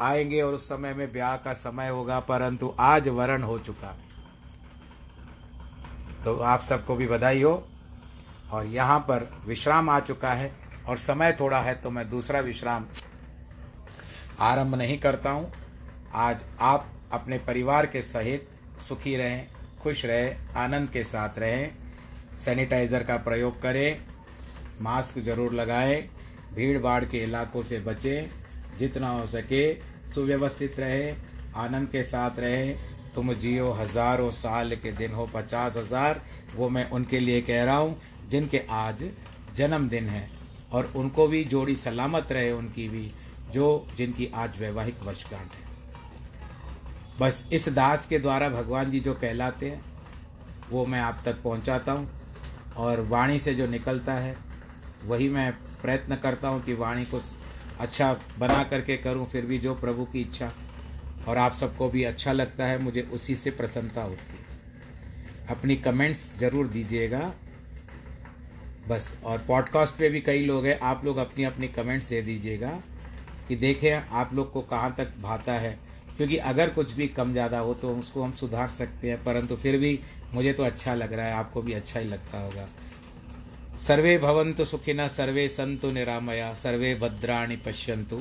आएँगे 0.00 0.40
और 0.42 0.54
उस 0.54 0.68
समय 0.68 0.94
में 0.94 1.10
ब्याह 1.12 1.36
का 1.36 1.52
समय 1.52 1.88
होगा, 1.88 2.20
परंतु 2.20 2.74
आज 2.80 3.08
वरण 3.08 3.42
हो 3.42 3.58
चुका। 3.58 3.96
तो 6.24 6.36
आप 6.36 6.60
सबको 6.60 6.96
भी 6.96 7.06
बधाई 7.06 7.42
हो 7.42 7.52
और 8.52 8.66
यहाँ 8.66 8.98
पर 9.00 9.28
विश्राम 9.46 9.90
आ 9.90 9.98
चुका 10.00 10.32
है 10.32 10.50
और 10.88 10.96
समय 10.98 11.32
थोड़ा 11.40 11.60
है 11.60 11.74
तो 11.74 11.90
मैं 11.90 12.08
दूसरा 12.10 12.40
विश्राम 12.40 12.86
आरंभ 14.40 14.74
नहीं 14.74 14.98
करता 14.98 15.30
हूँ। 15.30 15.52
आज 16.14 16.40
आप 16.60 16.86
अपने 17.12 17.38
परिवार 17.38 17.86
के 17.86 18.02
सहित 18.02 18.48
सुखी 18.88 19.16
रहें, 19.16 19.46
खुश 19.82 20.04
रहें, 20.04 20.36
आनंद 20.56 20.90
के 20.90 21.02
साथ 21.04 21.38
रहें। 21.38 21.70
सैनिटाइज़र 22.38 23.02
का 23.02 23.16
प्रयोग 23.16 23.60
करें, 23.62 23.98
मास्क 24.82 25.18
ज़रूर 25.18 25.52
लगाएँ 25.52 26.08
भीड़ 26.54 26.78
भाड़ 26.78 27.04
के 27.04 27.18
इलाकों 27.18 27.62
से 27.62 27.80
बचें, 27.80 28.30
जितना 28.78 29.10
हो 29.10 29.26
सके 29.26 29.74
सुव्यवस्थित 30.14 30.80
रहे, 30.80 31.14
आनंद 31.56 31.88
के 31.88 32.02
साथ 32.02 32.38
रहे। 32.38 32.72
तुम 33.14 33.32
जियो 33.34 33.70
हज़ारों 33.72 34.30
साल 34.30 34.76
के 34.76 34.92
दिन 34.92 35.12
हो, 35.12 35.26
पचास 35.34 35.76
हज़ार, 35.76 36.22
वो 36.56 36.68
मैं 36.68 36.90
उनके 36.90 37.20
लिए 37.20 37.40
कह 37.40 37.64
रहा 37.64 37.76
हूँ, 37.76 38.00
जिनके 38.28 38.62
आज 38.70 39.04
जन्मदिन 39.56 40.08
है। 40.08 40.30
और 40.72 40.92
उनको 40.96 41.26
भी 41.26 41.44
जोड़ी 41.44 41.76
सलामत 41.76 42.32
रहे, 42.32 42.52
उनकी 42.52 42.88
भी। 42.88 43.10
जो 43.52 43.86
जिनकी 43.96 44.26
आज 44.34 44.60
वैवाहिक 44.60 45.02
वर्षगांठ 45.02 45.54
है। 45.54 45.66
बस 47.20 47.44
इस 47.52 47.68
दास 47.68 48.06
के 48.06 48.18
द्वारा 48.18 48.48
भगवान 48.48 48.90
जी 48.90 49.00
जो 49.00 49.14
कहलाते 49.14 49.70
हैं, 49.70 49.80
वो 50.70 50.86
मैं 50.86 51.00
आप 51.00 51.22
तक 51.24 51.42
पहुंचाता 51.42 51.92
हूँ 51.92 52.08
और 52.76 53.00
वाणी 53.00 53.38
से 53.40 53.54
जो 53.54 53.66
निकलता 53.66 54.14
है, 54.14 54.36
वही 55.04 55.28
मैं 55.28 55.52
प्रयत्न 55.82 56.16
करता 56.16 56.48
हूँ 56.48 56.62
कि 56.62 56.74
वाणी 56.74 57.04
को 57.04 57.20
अच्छा 57.80 58.12
बना 58.38 58.62
करके 58.64 58.96
करूँ, 58.96 59.26
फिर 59.26 59.46
भी 59.46 59.58
जो 59.58 59.74
प्रभु 59.74 60.04
की 60.04 60.20
इच्छा 60.20 60.52
और 61.28 61.38
आप 61.38 61.52
सबको 61.52 61.88
भी 61.88 62.04
अच्छा 62.04 62.32
लगता 62.32 62.66
है, 62.66 62.78
मुझे 62.78 63.02
उसी 63.02 63.36
से 63.36 63.50
प्रसन्नता 63.50 64.02
होती 64.02 64.36
है। 64.36 64.46
अपनी 65.50 65.76
कमेंट्स 65.76 66.32
ज़रूर 66.38 66.66
दीजिएगा। 66.66 67.32
बस, 68.88 69.18
और 69.24 69.38
पॉडकास्ट 69.38 69.94
पे 69.94 70.08
भी 70.08 70.20
कई 70.20 70.44
लोग 70.44 70.66
हैं, 70.66 70.78
आप 70.80 71.04
लोग 71.04 71.16
अपनी 71.16 71.44
अपनी 71.44 71.68
कमेंट्स 71.68 72.08
दे 72.08 72.22
दीजिएगा। 72.22 72.80
कि 73.48 73.56
देखें 73.56 73.92
आप 73.92 74.34
लोग 74.34 74.52
को 74.52 74.60
कहाँ 74.62 74.94
तक 74.98 75.12
भाता 75.22 75.52
है। 75.54 75.78
क्योंकि 76.16 76.36
अगर 76.36 76.70
कुछ 76.70 76.92
भी 76.92 77.06
कम 77.08 77.32
ज़्यादा 77.32 77.58
हो 77.58 77.74
तो 77.74 77.94
उसको 77.96 78.22
हम 78.22 78.32
सुधार 78.32 78.68
सकते 78.68 79.10
हैं, 79.10 79.22
परंतु 79.24 79.56
फिर 79.56 79.78
भी 79.78 79.98
मुझे 80.34 80.52
तो 80.52 80.62
अच्छा 80.62 80.94
लग 80.94 81.12
रहा 81.12 81.26
है, 81.26 81.34
आपको 81.34 81.62
भी 81.62 81.72
अच्छा 81.72 82.00
ही 82.00 82.08
लगता 82.08 82.38
होगा। 82.38 82.66
सर्वे 83.78 84.16
भवन्तु 84.18 84.64
सुखिनः 84.64 85.08
सर्वे 85.08 85.48
संतु 85.48 85.90
निरामया, 85.90 86.52
सर्वे 86.54 86.94
भद्राणि 86.94 87.56
पश्यन्तु। 87.56 88.20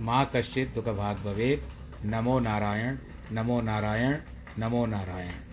माँ 0.00 0.30
कश्चित् 0.36 0.74
दुःखभाग् 0.74 1.24
भवेत्। 1.24 2.04
नमो 2.06 2.38
नारायण 2.40 2.96
नमो 3.32 3.60
नारायण 3.60 4.16
नमो 4.58 4.84
नारायण। 4.86 5.47